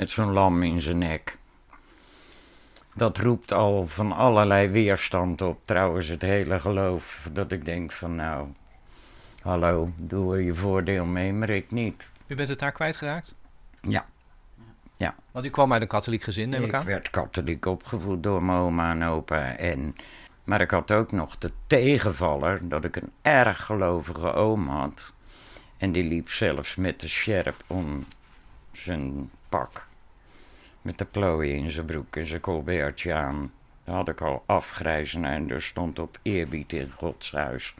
[0.00, 1.38] Met zo'n lam in zijn nek.
[2.94, 5.60] Dat roept al van allerlei weerstand op.
[5.64, 7.28] Trouwens, het hele geloof.
[7.32, 8.48] Dat ik denk van nou,
[9.42, 12.10] hallo, doe er je voordeel mee, maar ik niet.
[12.26, 13.34] U bent het daar kwijtgeraakt?
[13.80, 14.06] Ja.
[14.96, 15.14] Ja.
[15.30, 16.84] Want u kwam uit een katholiek gezin, neem ik Ik aan?
[16.84, 19.56] werd katholiek opgevoed door mijn oma en opa.
[19.56, 19.96] En,
[20.44, 25.12] maar ik had ook nog de tegenvaller dat ik een erg gelovige oom had.
[25.76, 28.06] En die liep zelfs met de sjerp om
[28.72, 29.88] Zijn pak.
[30.82, 33.52] Met de plooi in zijn broek en zijn colbertje aan.
[33.84, 37.74] Dat had ik al afgrijzen en er stond op eerbied in Gods huis.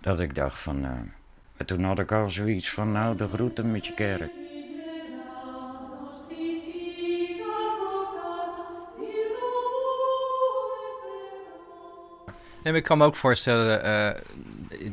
[0.00, 1.10] Dat ik dacht van, nou...
[1.56, 4.30] En toen had ik al zoiets van, nou, de groeten met je kerk.
[12.62, 14.20] Ik kan me ook voorstellen eh,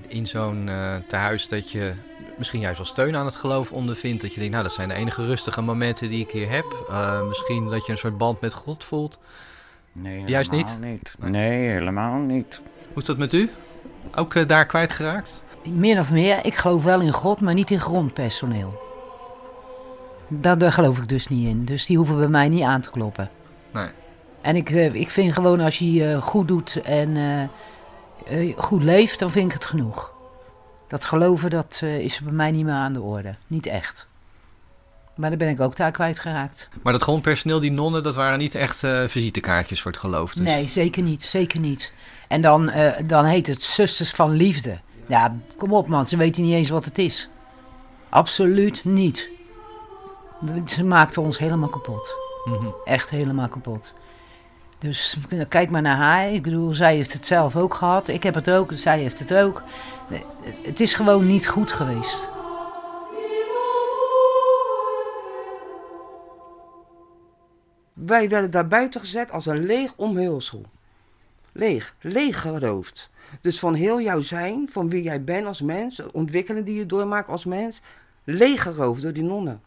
[0.07, 1.93] in, zo'n eh tehuis dat je
[2.37, 4.21] misschien juist wel steun aan het geloof ondervindt.
[4.21, 6.85] Dat je denkt, nou dat zijn de enige rustige momenten die ik hier heb.
[6.89, 9.19] Eh, misschien dat je een soort band met God voelt.
[9.91, 10.67] Nee, Juist niet?
[10.67, 11.13] helemaal niet?
[11.17, 12.61] Nee, helemaal niet.
[12.93, 13.49] Hoe is dat met u?
[14.15, 15.43] Ook eh, daar kwijtgeraakt?
[15.71, 18.85] Min of meer, ik geloof wel in God, maar niet in grondpersoneel.
[20.27, 21.65] Daar, daar geloof ik dus niet in.
[21.65, 23.29] Dus die hoeven bij mij niet aan te kloppen.
[23.73, 23.89] Nee.
[24.41, 27.43] En ik, eh, ik vind gewoon als je goed doet en eh,
[28.49, 30.13] eh, goed leeft, dan vind ik het genoeg.
[30.87, 33.35] Dat geloven, dat eh, is bij mij niet meer aan de orde.
[33.47, 34.07] Niet echt.
[35.15, 36.69] Maar dan ben ik ook daar kwijtgeraakt.
[36.81, 40.33] Maar dat grondpersoneel, die nonnen, dat waren niet echt eh, visitekaartjes voor het geloof.
[40.33, 40.45] Dus.
[40.45, 41.23] Nee, zeker niet.
[41.23, 41.93] Zeker niet.
[42.27, 44.79] En dan, eh, dan heet het Zusters van Liefde.
[45.07, 47.29] Ja, kom op man, ze weten niet eens wat het is.
[48.09, 49.29] Absoluut niet.
[50.65, 52.15] Ze maakten ons helemaal kapot.
[52.45, 52.67] Mhm.
[52.85, 53.93] Echt helemaal kapot.
[54.79, 55.17] Dus
[55.49, 56.31] kijk maar naar haar.
[56.31, 58.07] Ik bedoel, zij heeft het zelf ook gehad.
[58.07, 59.63] Ik heb het ook, zij heeft het ook.
[60.09, 60.23] Nee,
[60.63, 62.29] Het is gewoon niet goed geweest.
[67.93, 70.65] Wij werden daar buiten gezet als een leeg omhulsel.
[71.51, 73.09] Leeg, leeg geroofd.
[73.41, 76.85] Dus van heel jouw zijn, van wie jij bent als mens, de ontwikkeling die je
[76.85, 77.81] doormaakt als mens,
[78.23, 79.61] leeg geroofd door die nonnen.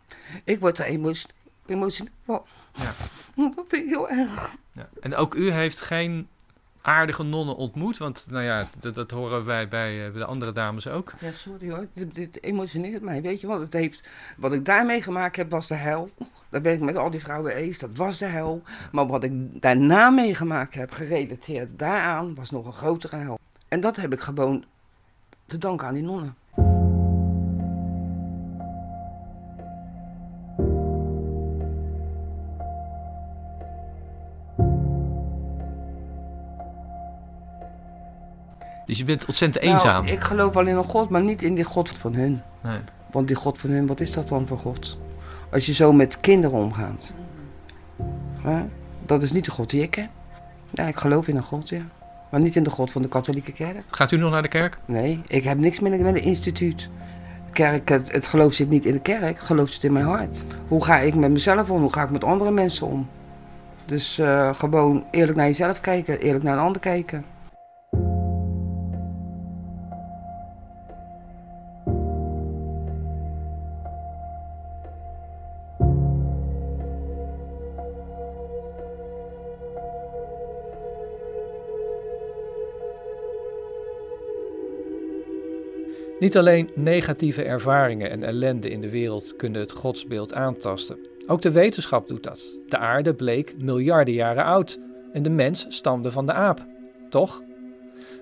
[0.44, 1.28] Ik word er emotie-
[1.66, 2.42] emotioneel van.
[3.56, 4.50] Dat vind ik heel erg.
[4.72, 4.88] Ja.
[5.00, 6.28] En ook u heeft geen
[6.82, 11.12] aardige nonnen ontmoet, want nou ja, dat, horen wij bij eh, de andere dames ook.
[11.20, 13.22] Ja, sorry hoor, dit, emotioneert mij.
[13.22, 14.02] Weet je wat het heeft?
[14.36, 16.10] Wat ik daar meegemaakt heb, was de hel.
[16.48, 18.62] Daar ben ik met al die vrouwen eens, dat was de hel.
[18.92, 23.38] Maar wat ik daarna meegemaakt heb, gerelateerd daaraan, was nog een grotere hel.
[23.68, 24.64] En dat heb ik gewoon
[25.46, 26.34] te danken aan die nonnen.
[38.90, 40.04] Dus je bent ontzettend eenzaam.
[40.04, 42.42] Nou, ik geloof wel in een God, maar niet in die God van hun.
[42.60, 42.78] Nee.
[43.10, 44.98] Want die God van hun, wat is dat dan voor God?
[45.50, 47.14] Als je zo met kinderen omgaat.
[48.42, 48.62] Hè?
[49.06, 50.08] Dat is niet de God die ik ken.
[50.72, 51.82] Ja, ik geloof in een God, ja.
[52.30, 53.82] Maar niet in de God van de katholieke kerk.
[53.86, 54.78] Gaat u nog naar de kerk?
[54.84, 56.88] Nee, ik heb niks meer met een instituut.
[57.52, 60.44] Kerk, het, het geloof zit niet in de kerk, het geloof zit in mijn hart.
[60.68, 61.80] Hoe ga ik met mezelf om?
[61.80, 63.08] Hoe ga ik met andere mensen om?
[63.84, 67.24] Dus eh, gewoon eerlijk naar jezelf kijken, eerlijk naar een ander kijken.
[86.20, 90.98] Niet alleen negatieve ervaringen en ellende in de wereld kunnen het godsbeeld aantasten.
[91.26, 92.58] Ook de wetenschap doet dat.
[92.68, 94.78] De aarde bleek miljarden jaren oud
[95.12, 96.66] en de mens stamde van de aap.
[97.10, 97.42] Toch?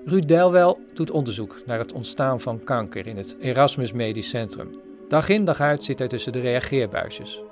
[0.04, 4.80] Ruud Delwel doet onderzoek naar het ontstaan van kanker in het Erasmus Medisch Centrum.
[5.08, 7.42] Dag in dag uit zit hij tussen de reageerbuisjes.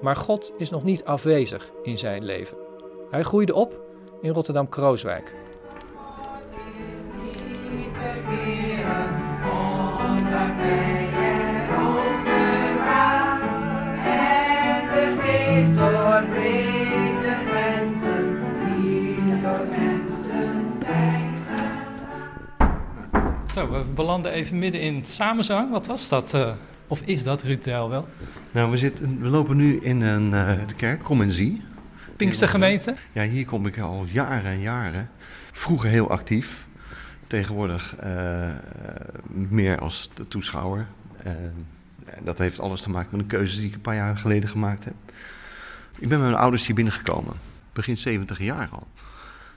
[0.00, 2.56] Maar God is nog niet afwezig in zijn leven.
[3.10, 3.80] Hij groeide op
[4.20, 5.32] in Rotterdam-Krooswijk.
[23.54, 25.70] Zo, we belanden even midden in samenzang.
[25.70, 26.34] Wat was dat?
[26.34, 26.50] eh,
[26.86, 28.08] of is dat, Ruud Delwel?
[28.52, 31.62] Nou, we, zitten, we lopen nu in een, eh, de kerk, Kom en Zie.
[32.16, 32.94] Pinkstergemeente?
[33.12, 35.10] Ja, hier kom ik al jaren en jaren.
[35.52, 36.66] Vroeger heel actief.
[37.28, 38.48] Tegenwoordig eh,
[39.30, 40.86] meer als de toeschouwer.
[41.22, 41.32] Eh,
[42.04, 44.48] en dat heeft alles te maken met een keuze die ik een paar jaar geleden
[44.48, 44.94] gemaakt heb.
[45.98, 47.34] Ik ben met mijn ouders hier binnengekomen.
[47.72, 48.86] Begin 70 jaar al.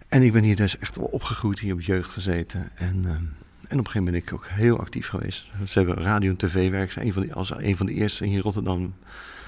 [0.08, 2.70] En ik ben hier dus echt wel opgegroeid, hier op jeugd gezeten.
[2.76, 5.52] En, eh, en op een gegeven moment ben ik ook heel actief geweest.
[5.68, 8.42] Ze hebben radio- en tv-werk een van die, als een van de eerste hier in
[8.42, 8.94] Rotterdam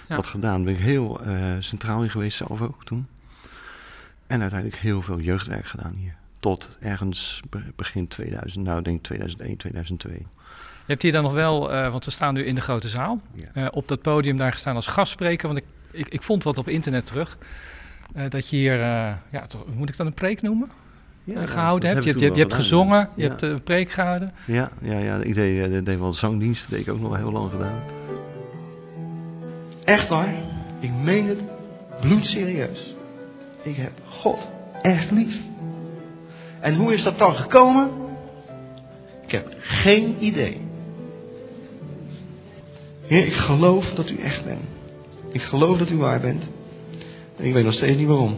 [0.08, 0.16] Ja.
[0.16, 0.56] wat gedaan.
[0.56, 1.22] Daar ben ik heel
[1.60, 3.08] centraal in geweest zelf ook toen.
[4.28, 6.16] En uiteindelijk heel veel jeugdwerk gedaan hier.
[6.44, 10.14] Tot ergens be- begin 2000, nou ik denk 2001, 2002.
[10.18, 10.24] Je
[10.92, 13.22] hebt hier dan nog wel, eh, want we staan nu in de grote zaal,
[13.54, 15.48] eh, op dat podium daar gestaan als gastspreker.
[15.48, 17.38] Want ik, ik, ik vond wat op internet terug.
[18.14, 20.70] eh, dat je hier, eh, ja, toch, moet ik dan een preek noemen?
[21.24, 22.20] Ja, Eh, gehouden heb hebt.
[22.20, 24.32] Je, hebt, je, hebt, je gezongen, je hebt een preek gehouden.
[24.46, 27.32] Ja, ja, ja ik deed, eh, deed wel zangdiensten, deed ik ook nog wel heel
[27.32, 27.80] lang gedaan.
[29.86, 30.34] Echt waar.
[30.80, 31.40] Ik meen het
[32.02, 32.96] bloedserieus.
[33.64, 34.40] Ik heb God
[34.82, 35.36] echt lief.
[36.64, 37.92] En hoe is dat dan gekomen?
[39.26, 40.62] Ik heb geen idee.
[43.02, 44.62] Heer, ik geloof dat u echt bent.
[45.32, 46.44] Ik geloof dat u waar bent.
[47.38, 48.38] En ik weet nog steeds niet waarom.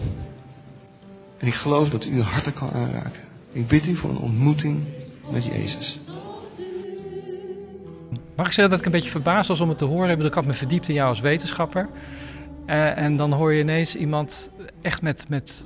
[1.38, 3.21] En ik geloof dat u harten kan aanraken.
[3.51, 4.83] Ik bid u voor een ontmoeting
[5.31, 5.99] met Jezus.
[8.35, 10.09] Mag ik zeggen dat ik een beetje verbaasd was om het te horen?
[10.09, 11.89] Ik Ik had me verdiept in jou als wetenschapper.
[12.65, 15.65] Eh, en dan hoor je ineens iemand echt met, met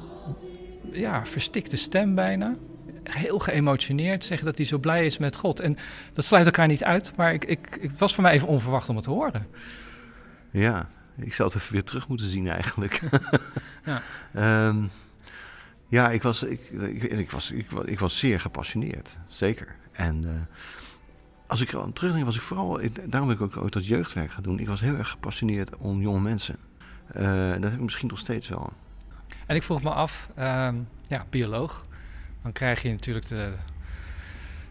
[0.92, 2.56] ja, verstikte stem bijna.
[3.04, 5.60] Heel geëmotioneerd zeggen dat hij zo blij is met God.
[5.60, 5.78] En
[6.14, 8.96] dat sluit elkaar niet uit, maar ik, ik, het was voor mij even onverwacht om
[8.96, 9.48] het te horen.
[10.52, 13.00] Ja, ik zou het even weer terug moeten zien eigenlijk.
[13.86, 14.02] Ja.
[14.34, 14.78] Ehm,
[15.88, 19.76] ja, ik was, ik, ik, ik was, ik, wa- ik was zeer gepassioneerd, zeker.
[19.92, 20.32] En eh,
[21.48, 24.44] als ik aan terugdenk, was ik vooral, daarom heb ik ook ooit dat jeugdwerk gaan
[24.44, 24.60] doen.
[24.60, 26.56] Ik was heel erg gepassioneerd om jonge mensen.
[27.14, 28.74] Eh, dat heb ik misschien nog steeds wel.
[29.50, 30.76] En ik vroeg me af, ehm,
[31.08, 31.86] ja, bioloog.
[32.42, 33.54] Dan krijg je natuurlijk de,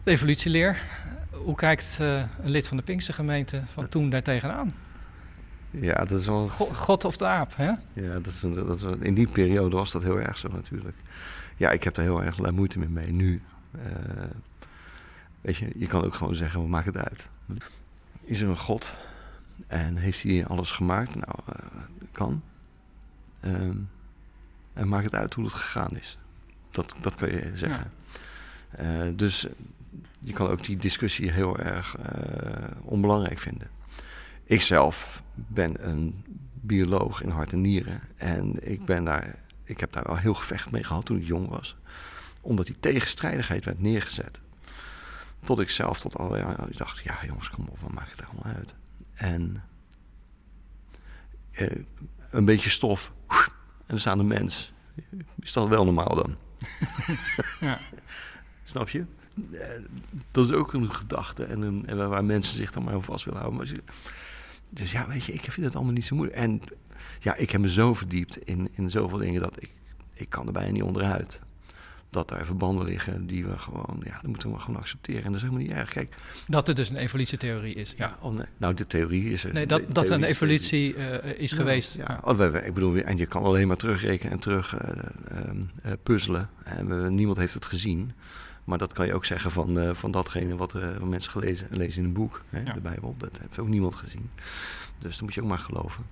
[0.03, 0.83] de evolutieleer.
[1.31, 4.71] Hoe kijkt eh, een lid van de Pinkstergemeente van toen daar tegenaan?
[5.71, 6.49] Ja, dat is wel...
[6.49, 7.69] God, God of de aap, hè?
[7.93, 10.49] Ja, dat is een, dat is een- in die periode was dat heel erg zo
[10.49, 10.97] natuurlijk.
[11.57, 13.43] Ja, ik heb er heel erg moeite mee mee nu.
[13.73, 13.83] Eh,
[15.41, 17.29] weet je, je kan ook gewoon zeggen, we maken het uit.
[18.25, 18.95] Is er een God
[19.67, 21.15] en heeft hij alles gemaakt?
[21.15, 21.65] Nou, eh,
[22.13, 22.43] kan.
[23.41, 23.77] Ehm,
[24.79, 26.19] en maakt het uit hoe het gegaan is.
[26.71, 27.93] Dat, dat kan je zeggen.
[28.71, 29.47] Eh, dus
[30.19, 33.71] je kan ook die discussie heel erg eh, onbelangrijk vinden.
[34.45, 38.01] Ik zelf ben een bioloog in hart en nieren.
[38.17, 41.49] En ik, ben daar, ik heb daar wel heel gevecht mee gehad toen ik jong
[41.49, 41.77] was.
[42.41, 44.41] Omdat die tegenstrijdigheid werd neergezet.
[45.45, 46.69] Tot ik zelf tot allerlei...
[46.69, 48.75] Ik dacht, ja jongens, kom op, wat maakt het allemaal uit?
[49.15, 49.63] En
[51.51, 51.77] eh,
[52.31, 53.13] een beetje stof.
[53.89, 54.73] En er staat een mens.
[55.41, 56.37] Is dat wel normaal dan?
[57.61, 57.79] Ja.
[58.63, 59.05] Snap je?
[59.53, 59.69] Eh,
[60.31, 63.25] Dat is ook een gedachte en, een, en waar- mensen zich dan maar aan vast
[63.25, 63.59] willen houden.
[63.61, 63.81] Maar
[64.71, 66.39] dus ja, weet je, ik vind het allemaal niet zo moeilijk.
[66.39, 66.61] En
[67.21, 69.71] ja, ik heb me zo verdiept in, in zoveel dingen dat ik,
[70.15, 71.43] ik kan er bijna niet onderuit.
[72.11, 75.23] Dat daar verbanden liggen die we gewoon, ja, dat moeten we gewoon accepteren.
[75.25, 75.91] En dat is helemaal niet erg.
[75.91, 76.15] Kijk,
[76.47, 77.95] Dat er dus een evolutietheorie is.
[77.97, 78.17] Ja.
[78.21, 79.53] oh nee, nou, de theorie is er.
[79.53, 81.97] Nee, dat, dat er een evolutie eh, is Ja, geweest.
[81.97, 82.21] Ja.
[82.25, 84.89] Oh, we- ik bedoel, en je kan alleen maar terugrekenen en terug eh,
[85.29, 86.51] ehm, eh, puzzelen.
[86.65, 88.13] En we- niemand heeft het gezien.
[88.65, 92.01] Maar dat kan je ook zeggen van, van datgene wat, eh, wat mensen gelezen, lezen
[92.03, 92.73] in een boek, hè, Ja.
[92.73, 93.15] de Bijbel.
[93.19, 94.31] Dat heeft ook niemand gezien.
[94.99, 96.05] Dus dat moet je ook maar geloven.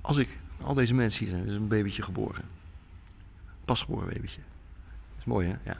[0.00, 0.28] Als ik,
[0.62, 2.42] al deze mensen hier zijn, er is een babytje geboren.
[3.64, 4.40] Pasgeboren babytje.
[5.28, 5.56] Mooi hè?
[5.70, 5.76] Ja.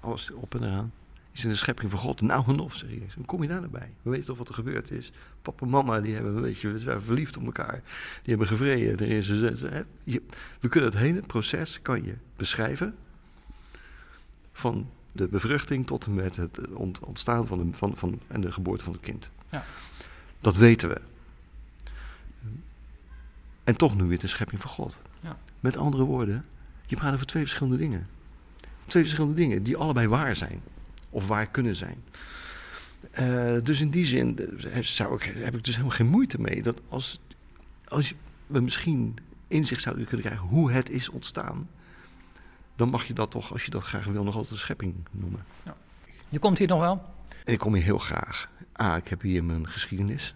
[0.00, 0.92] Alles op en eraan.
[1.32, 2.20] Is in de schepping van God.
[2.20, 3.00] Nou en of, zeg je.
[3.14, 3.90] Hoe kom je daar nou bij?
[4.02, 5.12] We weten toch wat er gebeurd is.
[5.42, 7.82] Papa en mama, die hebben een beetje, we zijn verliefd op elkaar.
[8.22, 8.98] Die hebben gevreden.
[8.98, 9.26] Er is?
[10.04, 10.22] Je-
[10.60, 12.94] we kunnen het hele proces, kan je beschrijven.
[14.52, 18.52] Van de bevruchting tot en met het ont- ontstaan van de, van, van, en de
[18.52, 19.30] geboorte van het kind.
[19.50, 19.64] Ja.
[20.40, 21.00] Dat weten we.
[23.64, 25.02] En toch nu weer de schepping van God.
[25.20, 25.38] Ja.
[25.60, 26.44] Met andere woorden,
[26.86, 28.06] je praat over twee verschillende dingen.
[28.86, 30.60] Twee verschillende dingen die allebei waar zijn.
[31.10, 32.02] Of waar kunnen zijn.
[33.10, 36.62] Eh, dus in die zin eh, zou ik, heb ik dus helemaal geen moeite mee.
[36.62, 37.20] Dat als,
[37.88, 38.14] als
[38.46, 39.16] we misschien
[39.48, 41.68] inzicht zouden kunnen krijgen hoe het is ontstaan.
[42.76, 45.44] Dan mag je dat toch, als je dat graag wil, nog altijd een schepping noemen.
[46.28, 47.02] Je komt hier nog wel?
[47.44, 48.48] Ik kom hier heel graag.
[48.72, 50.34] Ah, ik heb hier mijn geschiedenis,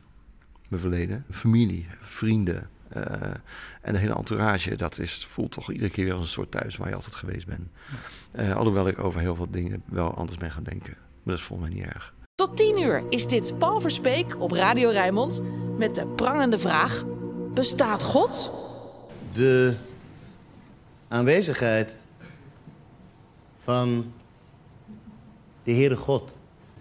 [0.69, 2.69] mijn verleden, familie, vrienden.
[2.93, 3.03] Eh,
[3.81, 6.77] en de hele entourage, dat is, voelt toch iedere keer weer als een soort thuis
[6.77, 7.69] waar je altijd geweest bent.
[8.31, 10.95] Eh, alhoewel ik over heel veel dingen wel anders ben gaan denken.
[10.97, 12.15] Maar dat is volgens mij niet erg.
[12.35, 15.43] Tot 10 uur is dit Paul Verspeek op Radio Rijnmond
[15.79, 17.05] met de prangende vraag:
[17.55, 18.67] Bestaat God?
[19.39, 19.75] de
[21.09, 21.95] aanwezigheid
[23.63, 24.13] van
[25.65, 26.31] de Heere God.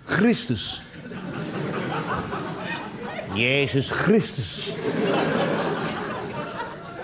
[0.06, 0.82] Christus.
[3.34, 4.74] Jezus Christus.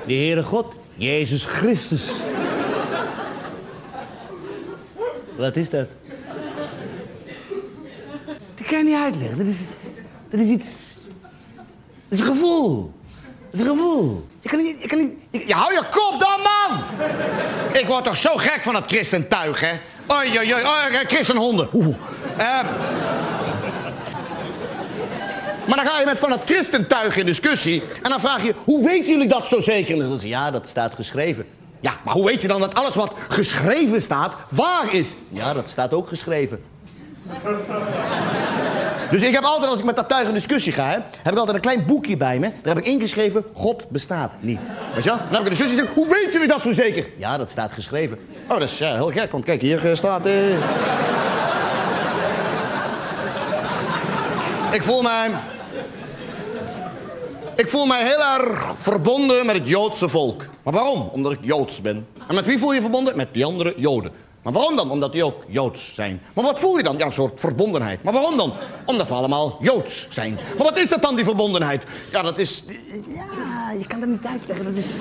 [0.06, 2.20] De Heere God, Jezus Christus.
[5.36, 5.88] Wat is dat?
[8.56, 9.38] Dat kan je niet uitleggen.
[9.38, 9.66] Dat is,
[10.30, 10.94] dat is iets...
[12.08, 12.94] Dat is een gevoel.
[13.52, 14.28] Dat is een gevoel.
[14.40, 14.82] Je kan niet...
[14.82, 16.84] Je, kan niet je, hou je kop dan, man!
[17.74, 19.74] Ik word toch zo gek van het christentuig, hè?
[20.12, 21.70] Oei, oei, oei, eh, christenhonden.
[21.74, 21.96] Oeh.
[22.38, 22.60] Eh,
[25.68, 27.84] maar dan ga je met van het christentuig in discussie...
[28.04, 29.94] en dan vraag je, hoe weten jullie dat zo zeker?
[29.94, 31.46] En dan zeggen ze, ja, dat staat geschreven.
[31.80, 35.14] Ja, maar hoe weet je dan dat alles wat geschreven staat waar is?
[35.30, 36.64] Ja, dat staat ook geschreven.
[39.12, 41.56] Dus ik heb altijd, als ik met dat tuig in discussie ga, heb ik altijd
[41.56, 42.48] een klein boekje bij me.
[42.64, 44.74] Daar heb ik ingeschreven, God bestaat niet.
[44.94, 45.18] Weet je wel?
[45.18, 47.06] Dan heb ik een discussie zeg hoe weten jullie dat zo zeker?
[47.18, 48.18] Ja, dat staat geschreven.
[48.48, 50.26] Oh, dat is ja, heel gek, want kijk, hier eh, staat...
[50.26, 50.34] eh,
[54.72, 55.30] Ik voel mij...
[57.56, 60.46] Ik voel mij heel erg verbonden met het Joodse volk.
[60.64, 61.10] Maar waarom?
[61.12, 62.08] Omdat ik Joods ben.
[62.28, 63.16] En met wie voel je verbonden?
[63.16, 64.12] Met die andere Joden.
[64.44, 64.92] Maar waarom dan?
[64.92, 66.22] Omdat die ook Joods zijn.
[66.34, 66.98] Maar wat voel je dan?
[66.98, 68.04] Ja, een soort verbondenheid.
[68.04, 68.54] Maar waarom dan?
[68.86, 70.40] Omdat we allemaal Joods zijn.
[70.58, 71.84] Maar wat is dat dan, die verbondenheid?
[72.12, 72.64] Ja, dat is...
[73.08, 74.66] Ja, je kan dat niet uitleggen.
[74.66, 75.00] Dat is...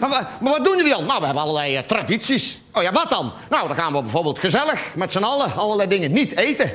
[0.00, 1.06] Maar, maar wat doen jullie dan?
[1.06, 2.60] Nou, we hebben allerlei eh, tradities.
[2.72, 3.32] Oh ja, wat dan?
[3.50, 6.70] Nou, dan gaan we bijvoorbeeld gezellig met z'n allen allerlei dingen niet eten.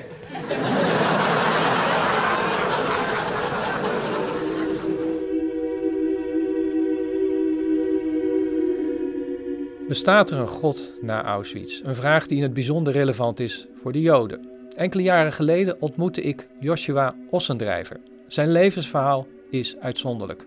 [9.90, 11.82] Bestaat er een God na Auschwitz?
[11.84, 14.50] Een vraag die in het bijzonder relevant is voor de Joden.
[14.76, 18.00] Enkele jaren geleden ontmoette ik Joshua Ossendrijver.
[18.28, 20.46] Zijn levensverhaal is uitzonderlijk.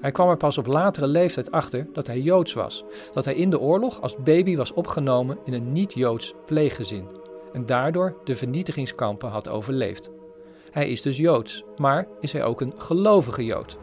[0.00, 2.84] Hij kwam er pas op latere leeftijd achter dat hij Joods was.
[3.12, 7.06] Dat hij in de oorlog als baby was opgenomen in een niet-Joods pleeggezin.
[7.52, 10.10] En daardoor de vernietigingskampen had overleefd.
[10.70, 13.78] Hij is dus Joods, maar is hij ook een gelovige Jood?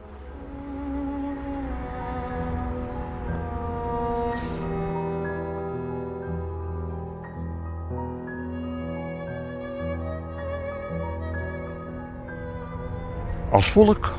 [13.53, 14.13] Als volk,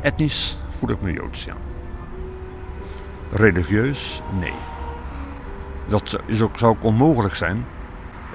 [0.00, 1.54] etnisch, voel ik me Joods, ja.
[3.32, 4.52] Religieus, nee.
[5.86, 7.66] Dat is ook, zou ook onmogelijk zijn.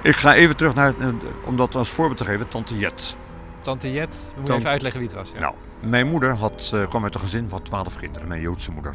[0.02, 1.08] Ik ga even terug naar, eh,
[1.44, 3.16] om dat als voorbeeld te geven, tante Jet.
[3.60, 5.30] Tante Jet, we moeten even uitleggen wie het was.
[5.34, 5.40] Ja.
[5.40, 8.94] Nou, mijn moeder had, eh, kwam uit een gezin van twaalf kinderen, mijn Joodse moeder.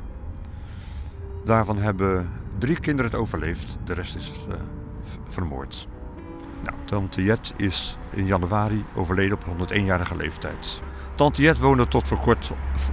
[1.46, 4.56] Daarvan hebben drie kinderen het overleefd, de rest is eh,
[5.28, 5.88] vermoord.
[6.64, 10.82] Nou, tante Jet is in januari overleden op 101-jarige leeftijd.
[11.20, 12.52] Tante Jet woonde tot voor kort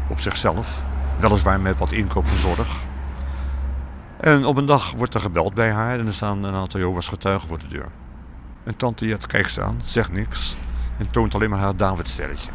[0.08, 0.82] op zichzelf,
[1.18, 2.84] weliswaar met wat inkoop van zorg.
[4.20, 7.08] En op een dag wordt er gebeld bij haar en er staan een aantal Jehovah's
[7.08, 7.88] getuigen voor de deur.
[8.64, 10.56] En tante Jet kijkt ze aan, zegt niks
[10.98, 12.50] en toont alleen maar haar Davidsterretje.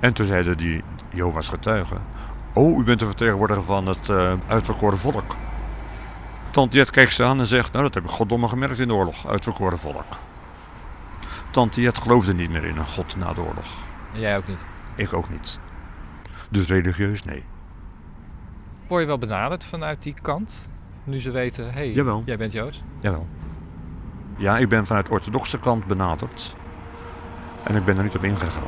[0.00, 2.02] En toen zeiden die Jehovah's getuigen,
[2.54, 5.36] oh, u bent de vertegenwoordiger van het eh, uitverkoren volk.
[6.50, 8.94] Tante Jet kijkt ze aan en zegt, nou dat heb ik goddomme gemerkt in de
[8.94, 10.16] oorlog, uitverkoren volk.
[11.50, 13.90] Tante Jet geloofde niet meer in een god na de oorlog.
[14.12, 14.66] Jij ook niet?
[14.96, 15.60] Ik ook niet.
[16.50, 17.44] Dus religieus, nee.
[18.88, 20.70] Word je wel benaderd vanuit die kant?
[21.04, 22.22] Nu ze weten, hé, hey, Jawel.
[22.26, 22.82] jij bent Joods?
[23.00, 23.26] Jawel.
[24.36, 26.56] Ja, ik ben vanuit orthodoxe kant benaderd.
[27.64, 28.62] En ik ben er niet op ingegaan.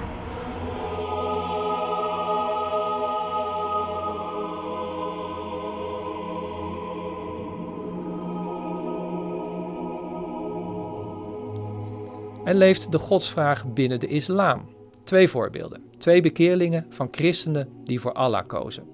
[12.44, 14.73] En leeft de godsvraag binnen de islam?
[15.04, 15.82] Twee voorbeelden.
[15.98, 18.84] Twee bekeerlingen van christenen die voor Allah kozen.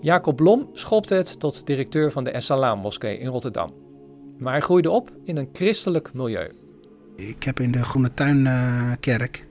[0.00, 3.74] Jacob Blom schopte het tot directeur van de Essalam moskee in Rotterdam.
[4.38, 6.52] Maar hij groeide op in een christelijk milieu.
[7.16, 9.46] Ik heb in de Groene Tuinkerk,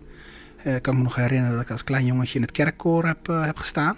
[0.64, 3.30] eh kan ik me nog herinneren dat ik als klein jongetje in het kerkkoor heb,
[3.30, 3.98] eh, heb gestaan.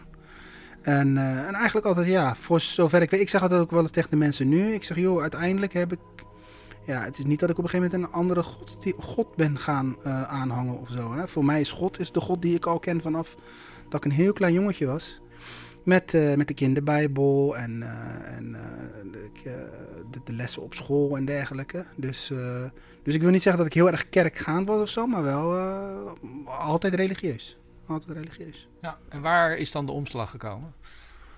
[0.81, 3.81] En, eh, en eigenlijk altijd, ja, voor zover ik weet, ik zeg altijd ook wel
[3.81, 5.99] eens tegen de mensen nu, ik zeg, joh, uiteindelijk heb ik,
[6.87, 9.59] ja, het is niet dat ik op een gegeven moment een andere God, God ben
[9.59, 11.13] gaan eh, aanhangen of zo.
[11.13, 11.27] Hè.
[11.27, 13.35] Voor mij is God is de God die ik al ken vanaf
[13.89, 15.21] dat ik een heel klein jongetje was.
[15.83, 18.57] Met, eh, met de kinderbijbel en, eh, en
[20.11, 21.85] de, de, lessen op school en dergelijke.
[21.95, 22.31] Dus,
[23.03, 25.57] dus ik wil niet zeggen dat ik heel erg kerkgaand was of zo, maar wel
[26.45, 27.57] altijd religieus.
[27.85, 28.67] Altijd religieus.
[28.81, 30.73] Ja, en waar is dan de omslag gekomen?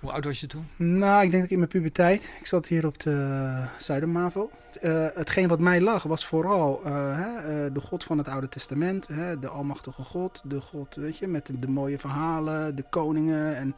[0.00, 0.66] Hoe oud was je toen?
[0.76, 2.32] Nou, ik denk dat ik in mijn puberteit.
[2.40, 4.50] Ik zat hier op de Zuidermavo.
[4.80, 8.48] Eh hetgeen wat mij lag was vooral eh, hè, eh, de God van het Oude
[8.48, 9.08] Testament.
[9.08, 10.42] Hè, de Almachtige God.
[10.44, 13.56] De God, weet je, met de, mooie verhalen, de koningen.
[13.56, 13.74] En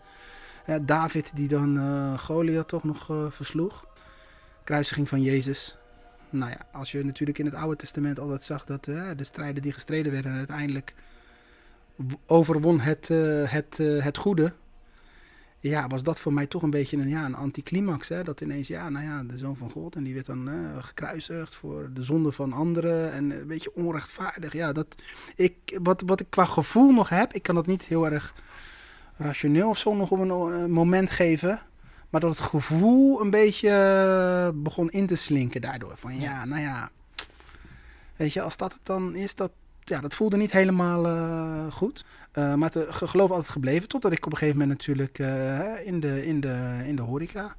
[0.86, 3.84] David die dan eh Goliath toch nog versloeg.
[4.64, 5.76] Kruisiging van Jezus.
[6.30, 9.72] Nou ja, als je natuurlijk in het Oude Testament altijd zag dat de strijden die
[9.72, 10.94] gestreden werden uiteindelijk
[12.26, 13.08] overwon het,
[13.48, 14.52] het, het goede
[15.62, 18.08] ja, was dat voor mij toch een beetje een, ja, een anticlimax.
[18.08, 18.24] Hè?
[18.24, 19.96] Dat ineens, ja, nou ja, de zoon van God.
[19.96, 23.12] En die werd dan eh, gekruisigd voor de zonde van anderen.
[23.12, 24.52] En een beetje onrechtvaardig.
[24.52, 24.96] Ja, dat,
[25.36, 28.34] ik, wat, wat ik qua gevoel nog heb, ik kan dat niet heel erg
[29.16, 31.60] rationeel of zo nog op een, eh, moment geven.
[32.10, 35.96] Maar dat het gevoel een beetje eh, begon in te slinken daardoor.
[35.96, 36.90] Van ja, nou ja,
[38.16, 39.52] weet je, als dat het dan is, dat,
[39.84, 42.04] ja, dat voelde niet helemaal eh, goed.
[42.32, 43.88] Eh, maar het ge- geloof altijd gebleven.
[43.88, 47.54] Totdat ik op een gegeven moment natuurlijk eh, in, de, in, de, in de horeca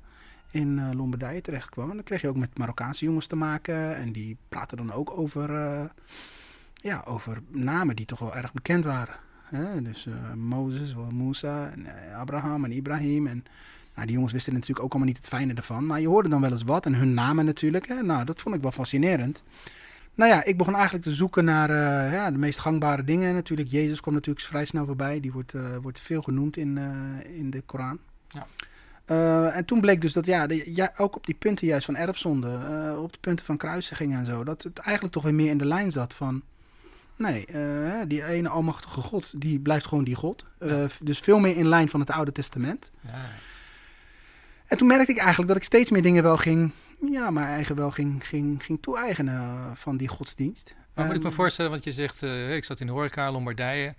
[0.51, 1.89] in eh, Lombardije terecht kwam.
[1.89, 3.95] En dan kreeg je ook met Marokkaanse jongens te maken.
[3.95, 5.83] En die praten dan ook over, eh,
[6.75, 9.15] ja, over namen die toch wel erg bekend waren.
[9.43, 9.81] Hè?
[9.81, 13.27] Dus eh Mozes, Musa, en, eh, Abraham en Ibrahim.
[13.27, 13.43] En
[13.95, 15.85] nou, die jongens wisten natuurlijk ook allemaal niet het fijne ervan.
[15.85, 17.87] Maar je hoorde dan wel eens wat en hun namen natuurlijk.
[17.87, 18.01] Hè?
[18.01, 19.43] Nou, dat vond ik wel fascinerend.
[20.15, 23.33] Nou ja, ik begon eigenlijk te zoeken naar eh, ja, de meest gangbare dingen.
[23.33, 25.19] Natuurlijk, Jezus kwam natuurlijk vrij snel voorbij.
[25.19, 27.99] Die wordt, eh, wordt veel genoemd in, eh, in de Koran.
[28.27, 28.47] Ja.
[29.51, 32.47] En toen bleek dus dat ja, de- ja, ook op die punten juist van erfzonde,
[32.97, 35.65] op de punten van kruisiging en zo, dat het eigenlijk toch weer meer in de
[35.65, 36.41] lijn zat van,
[37.15, 37.45] nee,
[38.07, 40.45] die ene almachtige God, die blijft gewoon die God.
[41.01, 42.91] Dus veel meer in lijn van het Oude Testament.
[44.67, 46.71] En toen merkte ik eigenlijk dat ik steeds meer dingen wel ging,
[47.11, 50.75] ja, maar eigen wel ging, ging, ging toe-eigenen eh, van die godsdienst.
[50.93, 53.31] Maar moet ik me Ehm, voorstellen, want je zegt, eh, ik zat in de horeca,
[53.31, 53.95] Lombardije,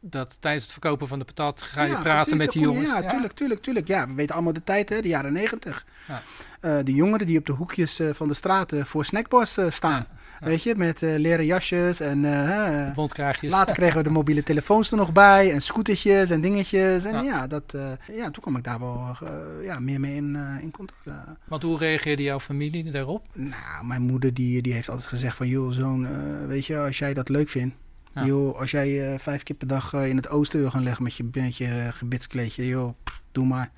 [0.00, 2.88] dat tijdens het verkopen van de patat ga je Ja, praten precies, met die jongens.
[2.88, 3.86] Ja, tuurlijk, tuurlijk, tuurlijk.
[3.88, 5.86] Ja, we weten allemaal de tijd, hè, de jaren negentig.
[6.08, 6.22] Ja.
[6.60, 10.06] Eh, de jongeren die op de hoekjes eh, van de straten voor snackbars eh, staan.
[10.40, 12.24] Weet je, met eh, leren jasjes en...
[12.24, 13.52] eh, Bondkraagjes.
[13.52, 17.04] Later kregen we de mobiele telefoons er nog bij en scootertjes en dingetjes.
[17.04, 17.22] En Ja.
[17.22, 19.28] ja, dat, eh, ja toen kwam ik daar wel eh,
[19.64, 21.06] ja, meer mee in, eh, in contact.
[21.06, 21.14] eh.
[21.44, 23.26] Want hoe reageerde jouw familie daarop?
[23.32, 25.46] Nou, mijn moeder die, die heeft altijd gezegd van...
[25.48, 26.12] joh, zoon, eh,
[26.46, 27.74] weet je, als jij dat leuk vindt...
[28.20, 28.24] Ja.
[28.26, 31.02] Joh, als jij eh, vijf keer per dag eh, in het oosten wil gaan leggen
[31.02, 32.66] met je, met je gebedskleedje...
[32.66, 33.70] joh, pff, doe maar.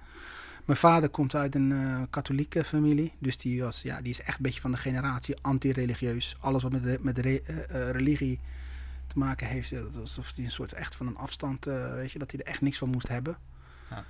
[0.65, 3.13] Mijn vader komt uit een eh, katholieke familie.
[3.19, 6.37] Dus die, was, ja, die is echt een beetje van de generatie anti-religieus.
[6.41, 8.41] Alles wat met, de, met re- eh, eh, religie
[9.07, 9.73] te maken heeft...
[9.73, 11.67] eh, dat was alsof hij een soort echt van een afstand...
[11.67, 13.37] eh, weet je, dat hij er echt niks van moest hebben.
[13.91, 14.05] Ja.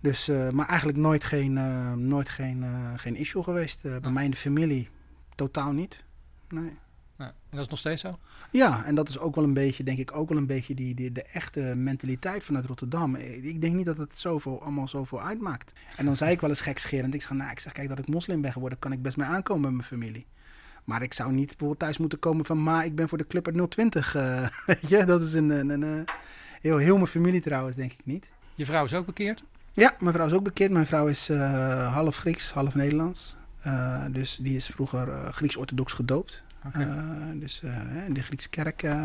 [0.00, 3.84] Dus, eh, maar eigenlijk nooit geen, eh, nooit geen, eh, geen issue geweest.
[3.84, 4.88] eh, bij mij in de familie
[5.34, 6.04] totaal niet.
[6.48, 6.76] Nee.
[7.50, 8.18] En dat is nog steeds zo?
[8.50, 10.94] Ja, en dat is ook wel een beetje, denk ik, ook wel een beetje die,
[10.94, 13.14] die, de echte mentaliteit vanuit Rotterdam.
[13.14, 15.72] Ik denk niet dat het zoveel, allemaal zoveel uitmaakt.
[15.96, 18.08] En dan zei ik wel eens gekscherend, ik zeg, nou, ik zeg, kijk, dat ik
[18.08, 20.26] moslim ben geworden, kan ik best mee aankomen met mijn familie.
[20.84, 23.46] Maar ik zou niet bijvoorbeeld thuis moeten komen van, ma, ik ben voor de club
[23.46, 24.14] uit 020.
[24.14, 26.14] eh, weet je, dat is een, een, een, eh,
[26.60, 28.30] heel, heel mijn familie trouwens, denk ik niet.
[28.54, 29.44] Je vrouw is ook bekeerd?
[29.72, 30.70] Ja, mijn vrouw is ook bekend.
[30.70, 33.36] Mijn vrouw is eh, half Grieks, half Nederlands.
[34.10, 36.44] Dus die is vroeger Grieks-orthodox gedoopt.
[36.72, 36.80] Eh,
[37.34, 38.82] dus eh, in de Griekse kerk.
[38.82, 39.04] eh.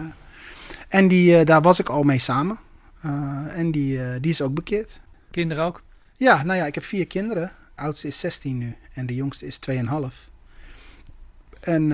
[0.87, 2.59] En die, daar was ik al mee samen.
[3.49, 5.01] En die, die is ook bekeerd.
[5.31, 5.83] Kinderen ook?
[6.17, 7.51] Ja, nou ja, ik heb vier kinderen.
[7.75, 10.29] De oudste is 16 nu en de jongste is 2,5.
[11.59, 11.87] En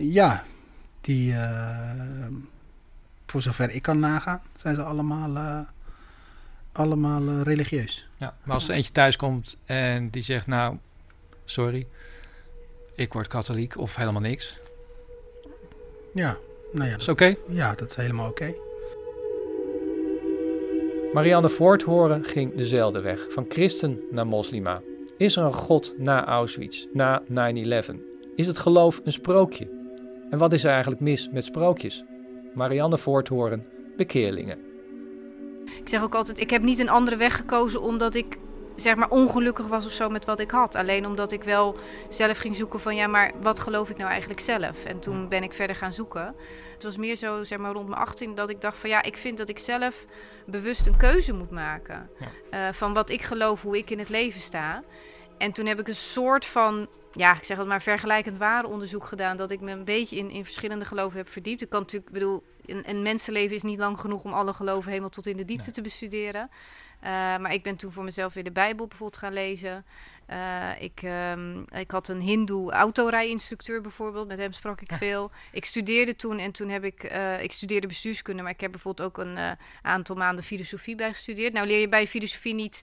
[0.00, 0.44] ja,
[1.00, 1.34] die,
[3.26, 5.66] voor zover ik kan nagaan, zijn ze allemaal,
[6.72, 8.08] allemaal religieus.
[8.16, 10.76] Ja, maar als er eentje thuis komt en die zegt, nou,
[11.44, 11.86] sorry,
[12.96, 14.56] ik word katholiek of helemaal niks.
[16.16, 16.38] Ja,
[16.72, 16.96] nou ja.
[16.96, 17.34] Is oké?
[17.48, 18.54] Ja, dat is helemaal oké.
[21.12, 24.82] Marianne Voorthoren ging dezelfde weg, van christen naar moslima.
[25.16, 27.24] Is er een God na Auschwitz, na 9-11?
[28.34, 29.68] Is het geloof een sprookje?
[30.30, 32.04] En wat is er eigenlijk mis met sprookjes?
[32.54, 34.58] Marianne Voorthoren, bekeerlingen.
[35.64, 38.38] Ik zeg ook altijd, ik heb niet een andere weg gekozen omdat ik
[38.76, 40.74] zeg maar ongelukkig was of zo met wat ik had.
[40.74, 41.76] Alleen omdat ik wel
[42.08, 44.84] zelf ging zoeken van ja, maar wat geloof ik nou eigenlijk zelf?
[44.84, 46.34] En toen ben ik verder gaan zoeken.
[46.74, 49.16] Het was meer zo, zeg maar rond mijn 18, dat ik dacht van ja, ik
[49.16, 50.04] vind dat ik zelf
[50.46, 52.10] bewust een keuze moet maken.
[52.50, 54.82] eh, van wat ik geloof, hoe ik in het leven sta.
[55.38, 59.36] En toen heb ik een soort van, ja, ik zeg het maar, vergelijkend warenonderzoek gedaan.
[59.36, 61.62] Dat ik me een beetje in, in verschillende geloven heb verdiept.
[61.62, 65.10] Ik kan natuurlijk, bedoel, een, een mensenleven is niet lang genoeg om alle geloven helemaal
[65.10, 66.50] tot in de diepte te bestuderen.
[67.06, 69.84] Eh, maar ik ben toen voor mezelf weer de Bijbel bijvoorbeeld gaan lezen.
[70.26, 75.30] Eh, ik, ehm, ik had een hindoe autorijinstructeur bijvoorbeeld, met hem sprak ik veel.
[75.52, 79.08] Ik studeerde toen en toen heb ik, eh, ik studeerde bestuurskunde, maar ik heb bijvoorbeeld
[79.08, 79.38] ook een
[79.82, 81.52] aantal maanden filosofie bij gestudeerd.
[81.52, 82.82] Nou leer je bij filosofie niet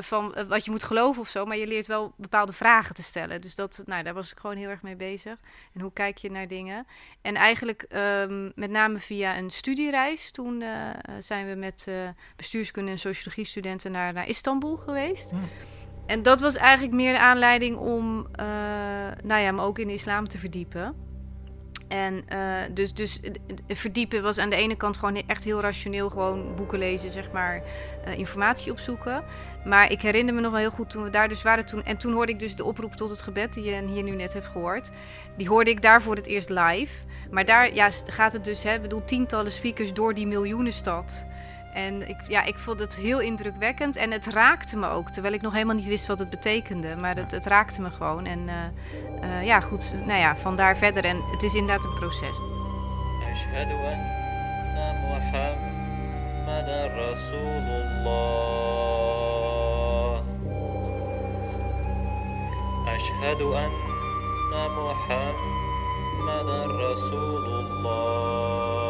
[0.00, 3.40] van wat je moet geloven of zo, maar je leert wel bepaalde vragen te stellen.
[3.40, 5.38] Dus dat, nou, daar was ik gewoon heel erg mee bezig.
[5.74, 6.86] En hoe kijk je naar dingen?
[7.22, 10.64] En eigenlijk ehm, met name via een studiereis, toen
[11.18, 11.88] zijn we met
[12.36, 15.32] bestuurskunde en sociologie studenten naar, naar Istanbul geweest.
[16.06, 18.46] En dat was eigenlijk meer de aanleiding om eh,
[19.24, 20.94] nou ja, me ook in de islam te verdiepen.
[21.90, 22.40] En eh,
[22.72, 23.30] dus, dus eh,
[23.76, 27.62] verdiepen was aan de ene kant gewoon echt heel rationeel, gewoon boeken lezen, zeg maar,
[28.04, 29.24] eh, informatie opzoeken.
[29.64, 31.84] Maar ik herinner me nog wel heel goed toen we daar dus waren toen.
[31.84, 34.32] En toen hoorde ik dus de oproep tot het gebed, die je hier nu net
[34.32, 34.90] hebt gehoord.
[35.36, 37.04] Die hoorde ik daar voor het eerst live.
[37.30, 41.26] Maar daar ja, gaat het dus, hè, bedoel, tientallen speakers door die miljoenenstad.
[41.73, 45.09] En ik, ja, ik vond het heel indrukwekkend en het raakte me ook.
[45.09, 46.95] Terwijl ik nog helemaal niet wist wat het betekende.
[46.95, 48.25] Maar het, het raakte me gewoon.
[48.25, 48.55] En eh,
[49.21, 51.05] eh, ja, goed, nou ja, vandaar verder.
[51.05, 52.39] En het is inderdaad een proces.
[53.31, 53.99] أشهد أن
[55.11, 59.03] محمدا رسول الله
[62.95, 63.71] أشهد أن
[64.77, 65.55] محمدا
[66.25, 68.88] محمدا رسول الله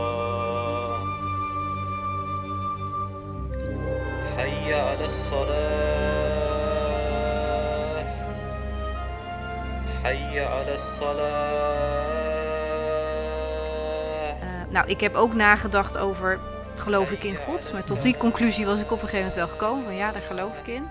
[4.40, 6.66] حي على الصلاة
[10.04, 12.16] حي على الصلاة
[14.42, 16.40] Eh, nou, ik heb ook nagedacht over
[16.76, 17.74] geloof ik in God.
[17.74, 19.84] Maar tot die conclusie was ik op een gegeven moment wel gekomen.
[19.84, 20.88] Van ja, daar geloof ik in.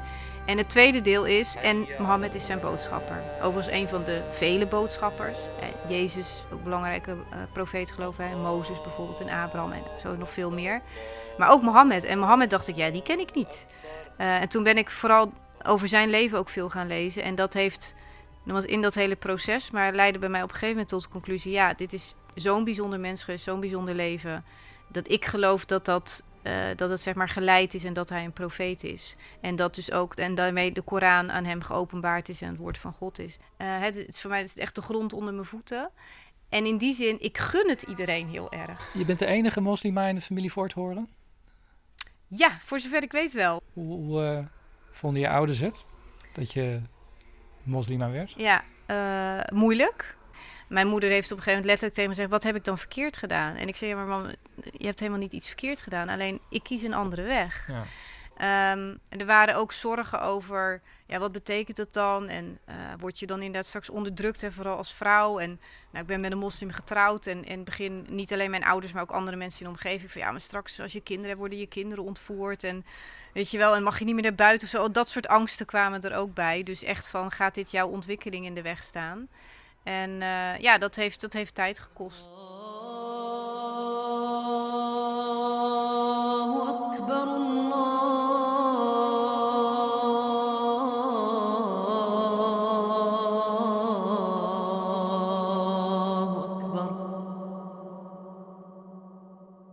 [0.50, 3.24] En het tweede deel is, en Mohammed is zijn boodschapper.
[3.42, 5.38] Overigens een van de vele boodschappers.
[5.60, 8.36] Eh, Jezus, ook belangrijke eh, profeet geloof ik.
[8.36, 10.82] Mozes bijvoorbeeld en Abraham en zo nog veel meer.
[11.38, 12.04] Maar ook Mohammed.
[12.04, 13.68] En Mohammed dacht ik, ja, die ken ik niet.
[14.18, 15.32] Eh, en toen ben ik vooral
[15.64, 17.24] over zijn leven ook veel gaan lezen.
[17.24, 17.96] En dat heeft,
[18.44, 21.10] was in dat hele proces, maar leidde bij mij op een gegeven moment tot de
[21.10, 24.44] conclusie: ja, dit is zo'n bijzonder mens geweest, zo'n bijzonder leven.
[24.92, 28.24] Dat ik geloof dat dat, eh, dat het zeg maar geleid is en dat hij
[28.24, 29.16] een profeet is.
[29.42, 32.78] En dat dus ook, en daarmee de Koran aan hem geopenbaard is en het woord
[32.78, 33.38] van God is.
[33.58, 35.90] Eh, het, het is voor mij het is echt de grond onder mijn voeten.
[36.50, 38.94] En in die zin, ik gun het iedereen heel erg.
[38.94, 41.10] Je bent de enige moslima in de familie Voorthoorn.
[42.28, 43.62] Ja, voor zover ik weet wel.
[43.74, 44.46] Hoe, hoe eh,
[44.92, 45.86] vonden je ouders het?
[46.34, 46.82] Dat je
[47.64, 48.34] moslima werd?
[48.38, 48.64] Ja,
[49.54, 50.18] moeilijk.
[50.70, 52.78] Mijn moeder heeft op een gegeven moment letterlijk tegen me gezegd: Wat heb ik dan
[52.78, 53.56] verkeerd gedaan?
[53.56, 54.26] En ik zei: Ja, maar mam,
[54.78, 56.10] je hebt helemaal niet iets verkeerd gedaan.
[56.10, 57.68] Alleen ik kies een andere weg.
[57.68, 57.84] Ja.
[58.40, 62.28] Ehm, en er waren ook zorgen over, ja, wat betekent dat dan?
[62.28, 65.40] En eh, word je dan inderdaad straks onderdrukt, en vooral als vrouw?
[65.40, 65.60] En
[65.90, 69.02] nou, ik ben met een moslim getrouwd en in begin niet alleen mijn ouders, maar
[69.02, 70.12] ook andere mensen in de omgeving.
[70.12, 72.64] Van ja, maar straks als je kinderen hebt, worden je kinderen ontvoerd.
[72.64, 72.86] En
[73.34, 74.92] weet je wel, en mag je niet meer naar buiten of zo.
[74.92, 76.64] Dat soort angsten kwamen er ook bij.
[76.64, 79.28] Dus echt van, gaat dit jouw ontwikkeling in de weg staan?
[79.90, 82.30] En eh, ja, dat heeft, dat heeft tijd gekost.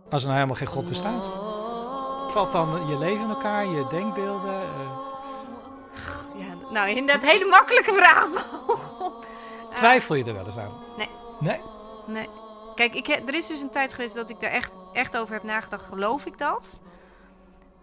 [0.09, 1.31] Als er nou helemaal geen God bestaat.
[2.31, 4.53] Valt dan je leven in elkaar, je denkbeelden?
[4.53, 5.05] eh,
[6.39, 8.27] Ja, nou, inderdaad, hele makkelijke vraag.
[9.77, 10.73] Twijfel je er wel eens aan?
[10.97, 11.09] Nee.
[11.39, 11.61] Nee?
[12.05, 12.29] Nee.
[12.75, 15.43] Kijk, ik er is dus een tijd geweest dat ik daar echt, echt over heb
[15.43, 15.85] nagedacht.
[15.85, 16.81] Geloof ik dat?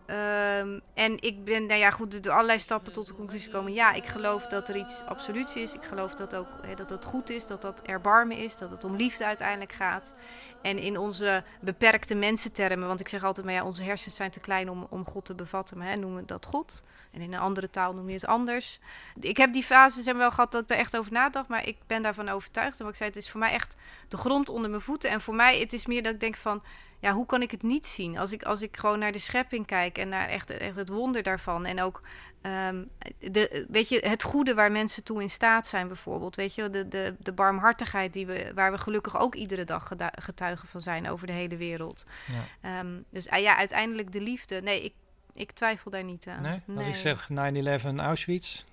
[0.06, 3.72] Ehm, en ik ben, nou ja, goed, door allerlei stappen tot de conclusie gekomen.
[3.72, 5.74] Ja, ik geloof dat er iets absoluuts is.
[5.74, 8.96] Ik geloof dat ook dat het goed is, dat dat erbarmen is, dat het om
[8.96, 10.14] liefde uiteindelijk gaat.
[10.62, 14.40] En in onze beperkte mensentermen, want ik zeg altijd, maar ja, onze hersens zijn te
[14.40, 15.78] klein om, om God te bevatten.
[15.78, 16.82] Maar noemen we dat God.
[17.10, 18.78] En in een andere taal noem je het anders.
[19.20, 22.02] Ik heb die fases wel gehad dat ik er echt over nadacht, maar ik ben
[22.02, 22.80] daarvan overtuigd.
[22.80, 23.76] En ik zei, het is voor mij echt
[24.08, 25.10] de grond onder mijn voeten.
[25.10, 26.62] En voor mij, het is meer dat ik denk van,
[27.04, 28.18] ja, hoe kan ik het niet zien?
[28.18, 31.22] Als ik, als ik gewoon naar de schepping kijk en naar echt, echt het wonder
[31.22, 31.66] daarvan.
[31.66, 32.00] En ook,
[32.40, 32.84] ehm,
[33.18, 36.36] de, weet je, het goede waar mensen toe in staat zijn bijvoorbeeld.
[36.36, 40.68] Weet je, de, de, de barmhartigheid die we, waar we gelukkig ook iedere dag getuigen
[40.68, 42.04] van zijn over de hele wereld.
[42.32, 42.78] Ja.
[42.78, 44.60] Ehm, dus ah ja, uiteindelijk de liefde.
[44.60, 44.94] Nee, ik,
[45.34, 46.42] ik twijfel daar niet aan.
[46.66, 46.76] Nee?
[46.76, 48.64] Als ik zeg 9-11 Auschwitz.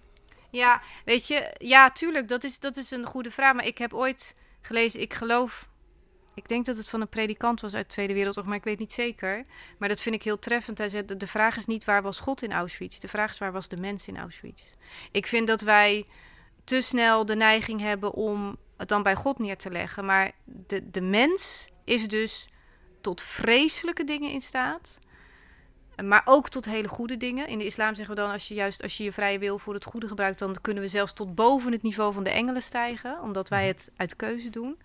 [0.49, 3.53] Ja, weet je, ja, tuurlijk, dat is, dat is een goede vraag.
[3.53, 5.69] Maar ik heb ooit gelezen, ik geloof,
[6.33, 8.79] ik denk dat het van een predikant was uit de Tweede Wereldoorlog, maar ik weet
[8.79, 9.45] niet zeker.
[9.77, 10.77] Maar dat vind ik heel treffend.
[10.77, 13.37] Hij zei, de- de vraag is niet waar was God in Auschwitz, de vraag is
[13.37, 14.73] waar was de mens in Auschwitz.
[15.11, 16.05] Ik vind dat wij
[16.63, 20.05] te snel de neiging hebben om het dan bij God neer te leggen.
[20.05, 22.47] Maar de, de mens is dus
[23.01, 24.99] tot vreselijke dingen in staat.
[26.03, 27.47] Maar ook tot hele goede dingen.
[27.47, 29.73] In de islam zeggen we dan, als je juist als je je vrije wil voor
[29.73, 33.21] het goede gebruikt, dan kunnen we zelfs tot boven het niveau van de engelen stijgen,
[33.21, 34.77] omdat wij het uit keuze doen.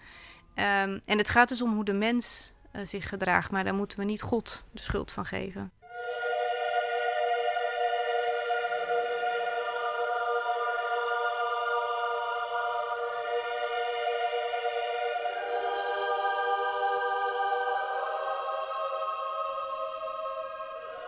[0.56, 3.98] Ehm, en het gaat dus om hoe de mens eh, zich gedraagt, maar daar moeten
[3.98, 5.70] we niet God de schuld van geven.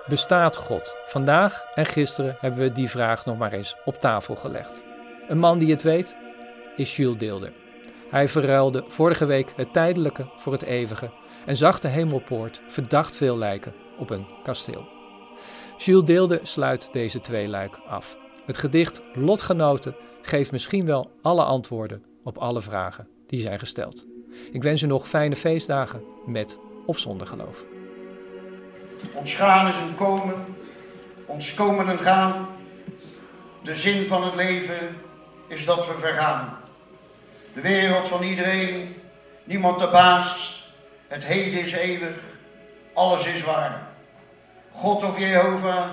[0.09, 0.96] Bestaat God?
[1.07, 4.82] Vandaag en gisteren hebben we die vraag nog maar eens op tafel gelegd.
[5.28, 6.16] Een man die het weet
[6.76, 7.53] is Jules Deelder.
[8.11, 11.11] Hij verruilde vorige week het tijdelijke voor het eeuwige
[11.46, 14.88] en zag de hemelpoort verdacht veel lijken op een kasteel.
[15.76, 18.16] Jules Deelder sluit deze twee luik af.
[18.44, 24.06] Het gedicht Lotgenoten geeft misschien wel alle antwoorden op alle vragen die zijn gesteld.
[24.52, 27.64] Ik wens u nog fijne feestdagen met of zonder geloof.
[29.14, 30.34] Ons gaan is een komen,
[31.26, 32.48] ons komen en gaan.
[33.62, 34.96] De zin van het leven
[35.46, 36.59] is dat we vergaan.
[37.59, 38.96] De wereld van iedereen,
[39.44, 40.62] niemand de baas.
[41.09, 42.16] Het heden is eeuwig,
[42.94, 43.88] alles is waar.
[44.70, 45.88] God of Jehovah,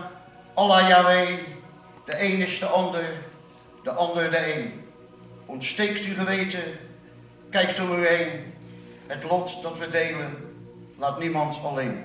[0.53, 1.37] Allah Yahweh,
[2.05, 3.05] de een is de ander,
[3.83, 4.85] de ander de een.
[5.45, 6.63] Ontsteekt uw geweten,
[7.49, 8.53] Kijkt om u heen.
[9.07, 10.55] Het lot dat we delen
[10.97, 12.03] laat niemand alleen.